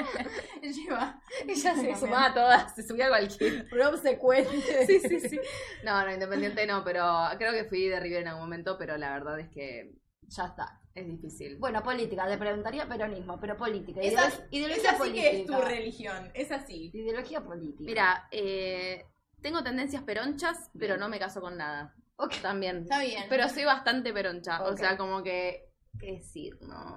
[0.62, 1.22] Lleva.
[1.48, 3.68] Ella se sumaba a todas, se subía a cualquier.
[3.70, 4.52] Pero obsecuente.
[4.88, 5.40] Sí, sí, sí.
[5.84, 7.04] No, no, Independiente no, pero
[7.38, 9.94] creo que fui de River en algún momento, pero la verdad es que
[10.28, 10.80] Ya está.
[10.94, 11.58] es difícil.
[11.58, 14.02] Bueno, política, te preguntaría peronismo, pero política.
[14.02, 15.30] Esa, Ideolo- ideología esa sí política.
[15.32, 16.92] que es tu religión, es así.
[16.94, 17.84] Ideología política.
[17.86, 19.06] Mira, eh,
[19.46, 21.94] tengo tendencias peronchas, pero no me caso con nada.
[22.18, 22.34] Ok.
[22.42, 22.78] También.
[22.84, 23.26] Está bien.
[23.30, 24.64] Pero soy bastante peroncha.
[24.64, 25.70] O sea, como que.
[26.00, 26.58] ¿Qué decir?
[26.62, 26.96] No.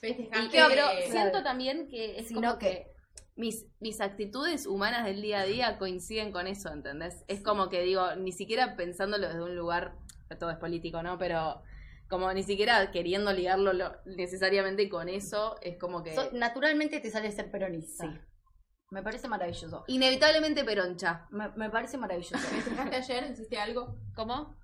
[0.00, 2.92] Pero siento también que es Si como que
[3.36, 7.24] mis, mis actitudes humanas del día a día coinciden con eso, ¿entendés?
[7.28, 9.94] Es como que digo, ni siquiera pensándolo desde un lugar,
[10.40, 11.16] todo es político, ¿no?
[11.18, 11.62] Pero
[12.08, 16.14] como ni siquiera queriendo ligarlo lo- necesariamente con eso, es como que...
[16.14, 18.04] so- naturalmente te sale ser peronista.
[18.04, 18.18] Sí.
[18.90, 19.84] Me parece maravilloso.
[19.88, 21.26] Inevitablemente peroncha.
[21.30, 22.38] Me, me parece maravilloso.
[22.38, 23.30] ¿Festejaste ayer?
[23.30, 23.96] ¿Hiciste algo?
[24.14, 24.54] ¿Cómo?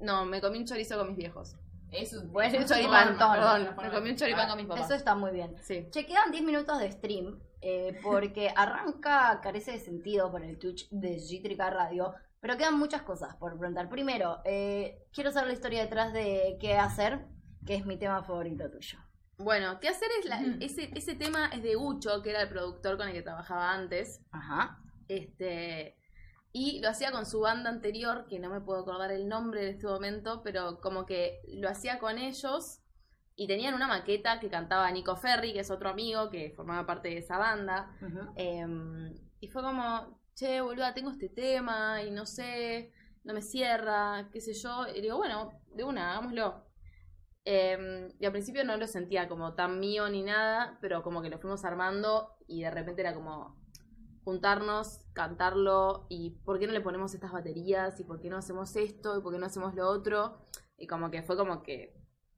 [0.00, 1.56] No, me comí un chorizo con mis viejos.
[1.92, 3.76] Eso Bueno, eso Un es choripán, perdón.
[3.80, 4.86] Me comí un choripán Ah, con mis papás.
[4.86, 5.54] Eso está muy bien.
[5.62, 5.86] Sí.
[5.90, 10.88] Che, quedan 10 minutos de stream eh, porque arranca, carece de sentido por el Twitch
[10.90, 13.88] de Gitrica Radio, pero quedan muchas cosas por preguntar.
[13.88, 17.26] Primero, eh, quiero saber la historia detrás de qué hacer,
[17.66, 18.98] que es mi tema favorito tuyo.
[19.42, 22.96] Bueno, ¿qué hacer es la- ese, ese tema es de Gucho, que era el productor
[22.96, 24.20] con el que trabajaba antes.
[24.30, 24.78] Ajá.
[25.08, 25.96] Este,
[26.52, 29.74] y lo hacía con su banda anterior, que no me puedo acordar el nombre en
[29.74, 32.80] este momento, pero como que lo hacía con ellos
[33.34, 37.08] y tenían una maqueta que cantaba Nico Ferri, que es otro amigo que formaba parte
[37.08, 37.96] de esa banda.
[38.36, 42.92] Em, y fue como, che, boluda, tengo este tema y no sé,
[43.24, 44.86] no me cierra, qué sé yo.
[44.94, 46.66] Y digo, bueno, de una, hagámoslo.
[47.44, 51.28] Em, y al principio no lo sentía como tan mío ni nada, pero como que
[51.30, 53.56] lo fuimos armando y de repente era como,
[54.24, 58.76] juntarnos, cantarlo y por qué no le ponemos estas baterías y por qué no hacemos
[58.76, 60.38] esto y por qué no hacemos lo otro.
[60.76, 61.94] Y como que fue como que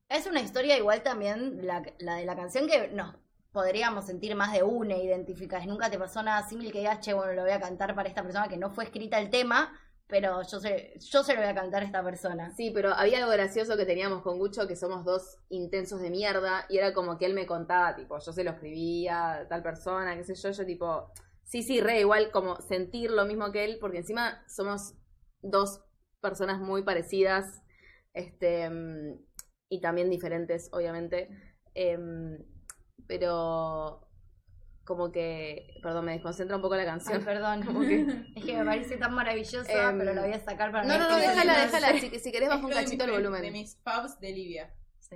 [0.09, 3.17] Es una historia igual también, la, la de la canción, que nos
[3.53, 5.67] podríamos sentir más de una identificadas.
[5.67, 8.23] Nunca te pasó nada similar que digas, che, bueno, lo voy a cantar para esta
[8.23, 9.73] persona que no fue escrita el tema,
[10.07, 12.55] pero yo se, yo se lo voy a cantar a esta persona.
[12.55, 16.67] Sí, pero había algo gracioso que teníamos con Gucho, que somos dos intensos de mierda,
[16.69, 20.25] y era como que él me contaba, tipo, yo se lo escribía tal persona, qué
[20.25, 21.11] sé yo, yo tipo,
[21.43, 24.95] sí, sí, re, igual como sentir lo mismo que él, porque encima somos
[25.41, 25.83] dos
[26.21, 27.63] personas muy parecidas,
[28.13, 28.71] este,
[29.69, 31.29] y también diferentes, obviamente,
[31.75, 32.39] em,
[33.07, 34.04] pero
[34.85, 37.25] como que, perdón, me desconcentra un poco la Ay, canción.
[37.25, 37.63] perdón.
[37.67, 38.07] Como que-
[38.37, 41.09] Es que me parece tan maravillosa, Em, pero la voy a sacar para No, no,
[41.09, 43.43] no, déjala, no déjala, si, si querés baja un cachito el volumen.
[43.43, 44.33] De mis faves de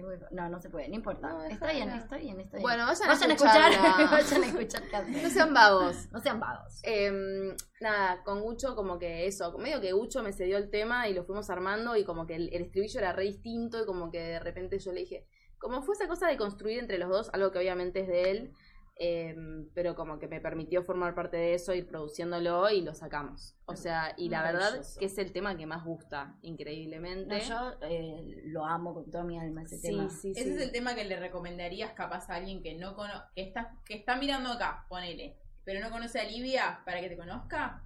[0.01, 1.29] muy- No, no se puede, no importa.
[1.29, 2.63] No, está bien, está bien, está bien.
[2.63, 3.73] Bueno, vayan, vayan a escuchar,
[4.11, 4.83] vayan a escuchar.
[5.09, 6.09] No sean vagos.
[6.13, 6.81] No sean vagos.
[6.83, 11.15] Em, nada, con Gucho como que eso, medio que Gucho me cedió el tema y
[11.15, 14.21] lo fuimos armando y como que el, el estribillo era re distinto y como que
[14.21, 15.27] de repente yo le dije,
[15.59, 18.53] como fue esa cosa de construir entre los dos, algo que obviamente es de él,
[19.01, 23.55] em, pero como que me permitió formar parte de eso, ir produciéndolo y lo sacamos.
[23.67, 27.39] O sea, y la verdad que es el tema que más gusta, increíblemente.
[27.39, 30.11] No, yo eh, lo amo con toda mi alma ese sí, tema.
[30.11, 30.51] sí, Ese sí.
[30.51, 33.95] es el tema que le recomendarías capaz a alguien que no cono que está, que
[33.95, 37.85] está mirando acá, ponele, pero no conoce a Livia para que te conozca.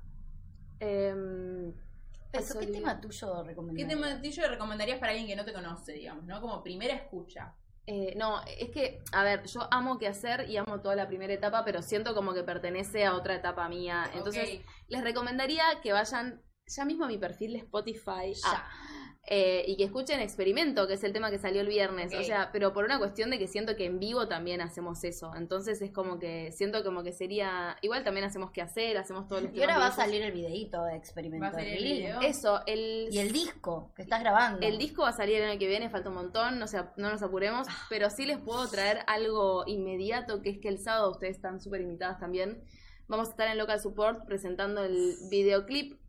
[0.81, 1.73] Em,
[2.33, 2.81] Eso, ¿Qué Olivia.
[2.81, 3.89] tema tuyo ¿Qué recomendarías?
[3.89, 6.41] tema tuyo le recomendarías para alguien que no te conoce, digamos, ¿no?
[6.41, 7.55] Como primera escucha.
[7.87, 11.33] Eh, no, es que, a ver, yo amo qué hacer y amo toda la primera
[11.33, 14.09] etapa, pero siento como que pertenece a otra etapa mía.
[14.15, 18.41] Entonces, les recomendaría que vayan ya mismo a mi perfil de Spotify Ya.
[18.47, 18.71] ah,
[19.29, 22.13] eh, y que escuchen Experimento, que es el tema que salió el viernes.
[22.13, 25.31] O sea, pero por una cuestión de que siento que en vivo también hacemos eso.
[25.37, 27.77] Entonces es como que siento como que sería.
[27.83, 30.83] Igual también hacemos qué hacer, hacemos todos los Y ahora va a salir el videíto
[30.85, 31.45] de experimento.
[31.45, 31.99] Va a salir el Really.
[32.01, 32.21] video.
[32.21, 33.09] Eso, el.
[33.13, 34.67] Y el disco que estás grabando.
[34.67, 37.09] El disco va a salir el año que viene, falta un montón, no, sea, no
[37.11, 37.87] nos apuremos, Ah.
[37.89, 41.81] pero sí les puedo traer algo inmediato, que es que el sábado ustedes están súper
[41.81, 42.61] invitadas también.
[43.07, 46.01] Vamos a estar en Local Support presentando el videoclip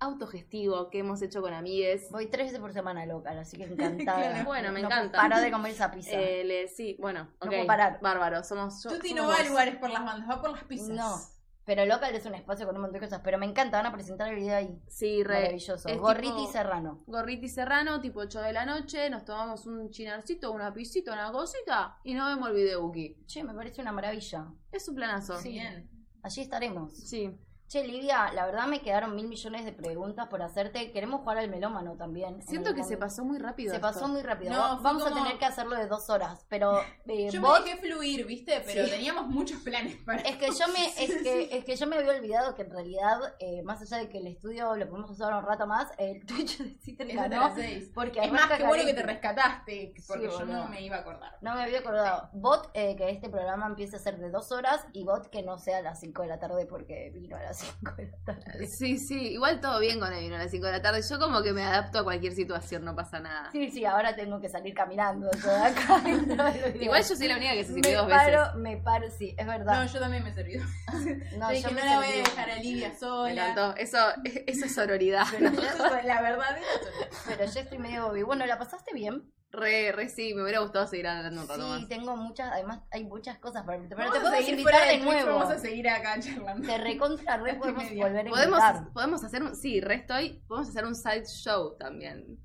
[0.00, 2.08] autogestivo que hemos hecho con amigues.
[2.10, 3.64] Voy tres veces por semana local, así que
[4.04, 4.30] encantada.
[4.30, 4.44] Claro.
[4.44, 5.18] Bueno, me No encanta.
[5.18, 6.12] Paro de comer esa pizza.
[6.12, 7.98] Eh, le- sí, bueno, No ok, puedo parar.
[8.00, 8.90] Bárbaro, somos yo.
[8.90, 10.88] Tuti no va a lugares por las bandas, va por las pizzas.
[10.88, 11.16] No.
[11.64, 13.20] Pero local es un espacio con un montón de cosas.
[13.22, 14.80] Pero me encanta, van a presentar el video ahí.
[14.88, 15.34] Sí, re.
[15.42, 15.86] Maravilloso.
[15.88, 17.04] es Gorriti tipo- y Serrano.
[17.06, 21.98] Gorriti Serrano, tipo 8 de la noche, nos tomamos un chinarcito, una pisita, una cosita
[22.04, 22.90] y nos vemos el video.
[23.26, 24.46] Che, me parece una maravilla.
[24.72, 25.36] Es un planazo.
[25.38, 25.50] Sí.
[25.50, 25.90] Bien.
[26.22, 26.90] Allí estaremos.
[27.06, 27.38] Sí.
[27.68, 30.90] Che, Livia, la verdad me quedaron mil millones de preguntas por hacerte.
[30.90, 32.36] Queremos jugar al melómano también.
[32.36, 33.72] en Siento que se pasó muy rápido.
[33.72, 33.86] Se esto.
[33.88, 34.52] pasó muy rápido.
[34.54, 36.46] No, Vamos a tener que hacerlo de dos horas.
[36.48, 38.62] Pero eh, Yo vos me dejé fluir, ¿viste?
[38.64, 38.90] Pero Sí.
[38.90, 40.22] teníamos muchos planes para.
[40.22, 43.18] Es que yo me, es que, es que yo me había olvidado que en realidad,
[43.38, 46.56] eh, más allá de que el estudio lo podemos usar un rato más, el Twitch
[46.58, 47.36] de te ganó.
[47.48, 47.90] las seis.
[47.94, 51.00] Porque Es más, que bueno que te rescataste, porque Sí, yo no me iba a
[51.00, 51.36] acordar.
[51.42, 52.30] No me había acordado.
[52.32, 55.58] Bot, eh, que este programa empiece a ser de dos horas y bot que no
[55.58, 58.66] sea a las 5 de la tarde porque vino a las 5 de la tarde.
[58.66, 61.00] Sí, sí, igual todo bien con el vino a las 5 de la tarde.
[61.08, 63.50] Yo como que me adapto a cualquier situación, no pasa nada.
[63.52, 66.02] Sí, sí, ahora tengo que salir caminando yo de acá.
[66.80, 68.54] Igual yo soy la única que se sirvió dos paro, veces.
[68.56, 69.88] me paro, sí, es No, verdad.
[69.92, 70.54] yo también me serví.
[71.38, 73.50] No, yo dije, yo me no la voy a dejar a Livia Me sola.
[73.50, 73.76] encantó.
[73.76, 73.98] Eso,
[74.46, 75.24] eso es sororidad.
[75.30, 75.60] Pero yo,
[76.04, 78.22] la verdad es pero yo estoy medio Bobby.
[78.22, 79.22] Bueno, ¿la pasaste bien?
[79.50, 81.88] Re, re sí, me hubiera gustado seguir hablando un rato Sí, más.
[81.88, 85.38] tengo muchas, además hay muchas cosas para Pero Vamos te podemos invitar fuera de nuevo.
[85.38, 86.66] Vamos a seguir acá charlando.
[86.68, 88.92] Te recontra re podemos volver a Podemos, invitar.
[88.92, 89.56] podemos hacer un.
[89.56, 90.42] Sí, re estoy.
[90.46, 92.38] Podemos hacer un side show también.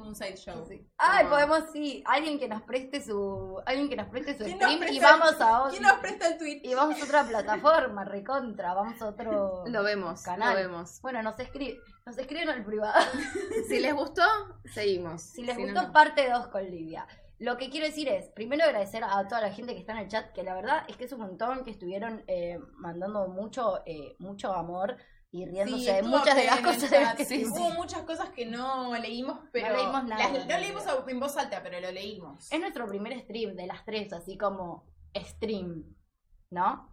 [0.00, 0.64] Como un sideshow.
[0.66, 0.88] Sí.
[0.96, 1.30] Ay, No.
[1.30, 4.94] podemos, sí, alguien que nos preste su, alguien que nos preste su ¿Quién nos stream
[4.94, 6.60] y vamos a otro, ¿Quién nos presta el tweet?
[6.64, 10.54] y vamos a otra plataforma, recontra, vamos a otro Lo vemos, canal.
[10.54, 11.02] lo vemos.
[11.02, 12.98] Bueno, nos escribe, nos escriben al privado.
[13.68, 14.22] Si les gustó,
[14.72, 15.20] seguimos.
[15.20, 15.92] si les gustó, no.
[15.92, 17.06] parte 2 con Livia.
[17.38, 20.08] Lo que quiero decir es, primero agradecer a toda la gente que está en el
[20.08, 24.16] chat, que la verdad es que es un montón, que estuvieron eh, mandando mucho, eh,
[24.18, 24.96] mucho amor
[25.32, 27.58] y riéndose Sí, de muchas de las cosas de las que Sí, decimos.
[27.60, 29.76] Hubo muchas cosas que no leímos, pero.
[29.76, 32.50] leímos nada, las- no leímos en voz alta, pero lo leímos.
[32.50, 35.84] Es nuestro primer stream de las tres, así como stream,
[36.50, 36.88] ¿no?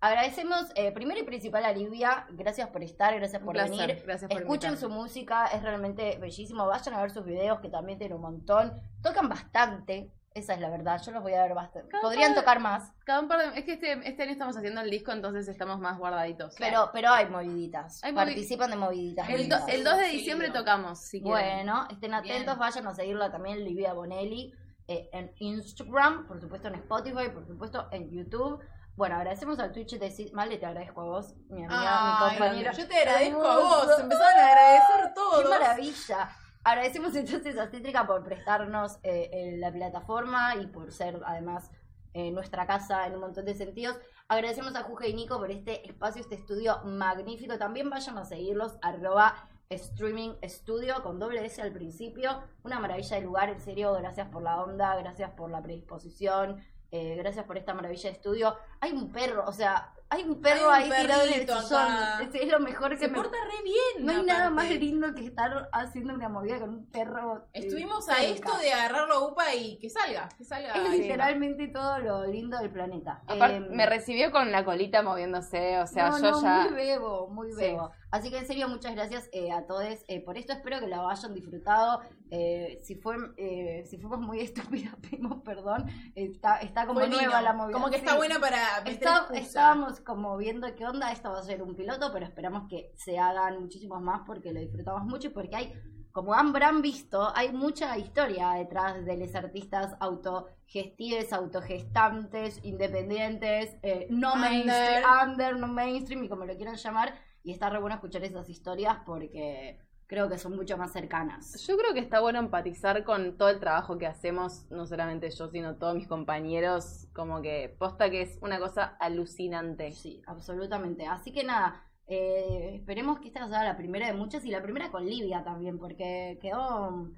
[0.00, 4.02] Agradecemos eh, primero y principal a Livia, gracias por estar, gracias por placer, venir.
[4.04, 6.66] Gracias por Escuchen su música, es realmente bellísimo.
[6.66, 8.72] Vayan a ver sus videos que también tienen un montón.
[9.00, 11.00] Tocan bastante, esa es la verdad.
[11.04, 11.88] Yo los voy a ver bastante.
[11.88, 14.56] Cada Podrían par- tocar más, Cada un par de- Es que este, este año estamos
[14.56, 16.54] haciendo el disco, entonces estamos más guardaditos.
[16.58, 18.02] pero, pero hay moviditas.
[18.04, 19.28] Hay movi- Participan de moviditas.
[19.28, 21.66] El, do- el 2 de diciembre tocamos, si quieren.
[21.66, 22.58] Bueno, estén atentos, Bien.
[22.58, 24.54] vayan a seguirla también, Livia Bonelli,
[24.88, 28.60] eh, en Instagram, por supuesto en Spotify, por supuesto en YouTube.
[28.94, 30.30] Bueno, agradecemos al Twitch de.
[30.34, 32.72] Vale, te agradezco a vos, mi amiga, mi compañera.
[32.72, 33.98] yo te agradezco a vos.
[34.00, 35.42] Empezaron a agradecer todos.
[35.44, 36.28] ¡Qué maravilla!
[36.64, 41.70] Agradecemos entonces a Cítrica por prestarnos eh, eh, la plataforma y por ser además
[42.14, 43.98] eh, nuestra casa en un montón de sentidos.
[44.28, 47.58] Agradecemos a Juge y Nico por este espacio, este estudio magnífico.
[47.58, 52.42] También vayan a seguirlos, arroba streaming studio con doble S al principio.
[52.62, 57.16] Una maravilla de lugar, en serio, gracias por la onda, gracias por la predisposición, eh,
[57.16, 58.56] gracias por esta maravilla de estudio.
[58.82, 62.34] Hay un perro, o sea, hay un perro Hay un ahí tirado en el sillón.
[62.34, 64.04] Es, lo mejor que Se me porta re bien.
[64.04, 67.46] no hay nada más lindo que estar haciendo una movida con un perro.
[67.54, 70.28] eh, Estuvimos a esto de agarrarlo a UPA y que salga.
[70.36, 70.74] Que salga.
[70.74, 73.22] Es literalmente todo lo lindo del planeta.
[73.26, 76.64] Aparte, Em, me recibió con la colita moviéndose, o sea, no, yo no, ya...
[76.64, 77.56] Muy bebo, muy Sí.
[77.62, 77.90] bebo.
[78.10, 80.52] Así que en serio, muchas gracias eh, a todos eh, por esto.
[80.52, 82.02] Espero que lo hayan disfrutado.
[82.30, 85.86] Eh, si, fue, eh, si fuimos muy estúpidas, pedimos perdón.
[86.14, 87.72] Está, está como nueva la movida.
[87.72, 88.16] Como que está Sí.
[88.18, 89.40] buena para meter Está- excusa.
[89.40, 93.18] estábamos como viendo qué onda, esto va a ser un piloto, pero esperamos que se
[93.18, 95.72] hagan muchísimos más porque lo disfrutamos mucho y porque hay,
[96.12, 104.34] como habrán visto, hay mucha historia detrás de los artistas autogestives, autogestantes, independientes, eh, no
[104.34, 104.50] Under.
[104.50, 107.14] mainstream, under, no mainstream y como lo quieran llamar.
[107.44, 109.78] Y está re bueno escuchar esas historias porque
[110.12, 111.58] creo que son mucho más cercanas.
[111.66, 115.48] Yo creo que está bueno empatizar con todo el trabajo que hacemos, no solamente yo,
[115.48, 119.90] sino todos mis compañeros, como que posta que es una cosa alucinante.
[119.92, 121.06] Sí, absolutamente.
[121.06, 124.90] Así que nada, eh, esperemos que esta sea la primera de muchas y la primera
[124.90, 127.08] con Livia también, porque quedó,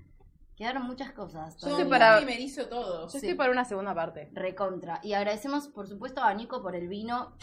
[0.57, 1.57] quedaron muchas cosas.
[1.61, 3.07] Yo estoy para- primerizo todo.
[3.07, 3.17] Yo Sí.
[3.17, 4.31] estoy para una segunda parte.
[4.35, 5.01] Recontra.
[5.03, 7.35] Y agradecemos, por supuesto, a Nico por el vino.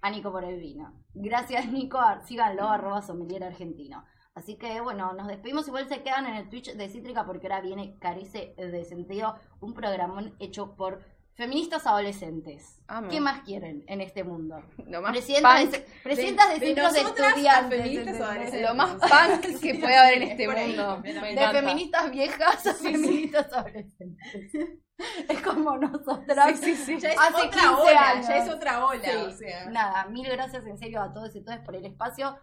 [0.00, 0.92] A Nico por el vino.
[1.14, 1.98] Gracias, Nico.
[2.26, 4.04] Síganlo, arroba sommelier argentino.
[4.34, 5.66] Así que bueno, nos despedimos.
[5.66, 9.74] Igual se quedan en el Twitch de Cítrica porque ahora viene Carece de Sentido, un
[9.74, 11.02] programón hecho por
[11.34, 12.80] feministas adolescentes.
[13.10, 14.62] ¿Qué más quieren en este mundo?
[14.86, 18.62] Lo más Presidentas de, presidentas de, de centros de estudiantes.
[18.62, 21.00] lo más punk que puede haber en es este mundo.
[21.02, 24.78] De feministas viejas a feministas adolescentes.
[25.28, 26.58] Es como nosotras.
[26.58, 26.98] Sí, sí, sí.
[27.00, 28.28] Ya es Hace otra 15 ola, años.
[28.28, 29.10] ya es otra ola, Sí.
[29.16, 29.70] o sea.
[29.70, 32.38] Nada, mil gracias en serio a todos y todas por el espacio.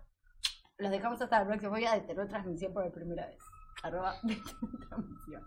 [0.78, 1.70] Los dejamos hasta la próxima.
[1.72, 3.38] Voy a detener transmisión por primera vez.
[3.84, 4.16] Arroba
[4.90, 5.42] transmisión.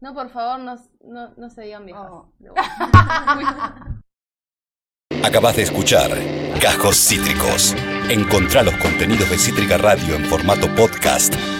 [0.00, 2.08] No, por favor, no, no, no se digan viejas.
[2.10, 2.32] Oh.
[5.24, 6.10] Acabas de escuchar
[6.60, 7.74] Cajos Cítricos.
[8.10, 11.34] Encontrá los contenidos de Cítrica Radio en formato podcast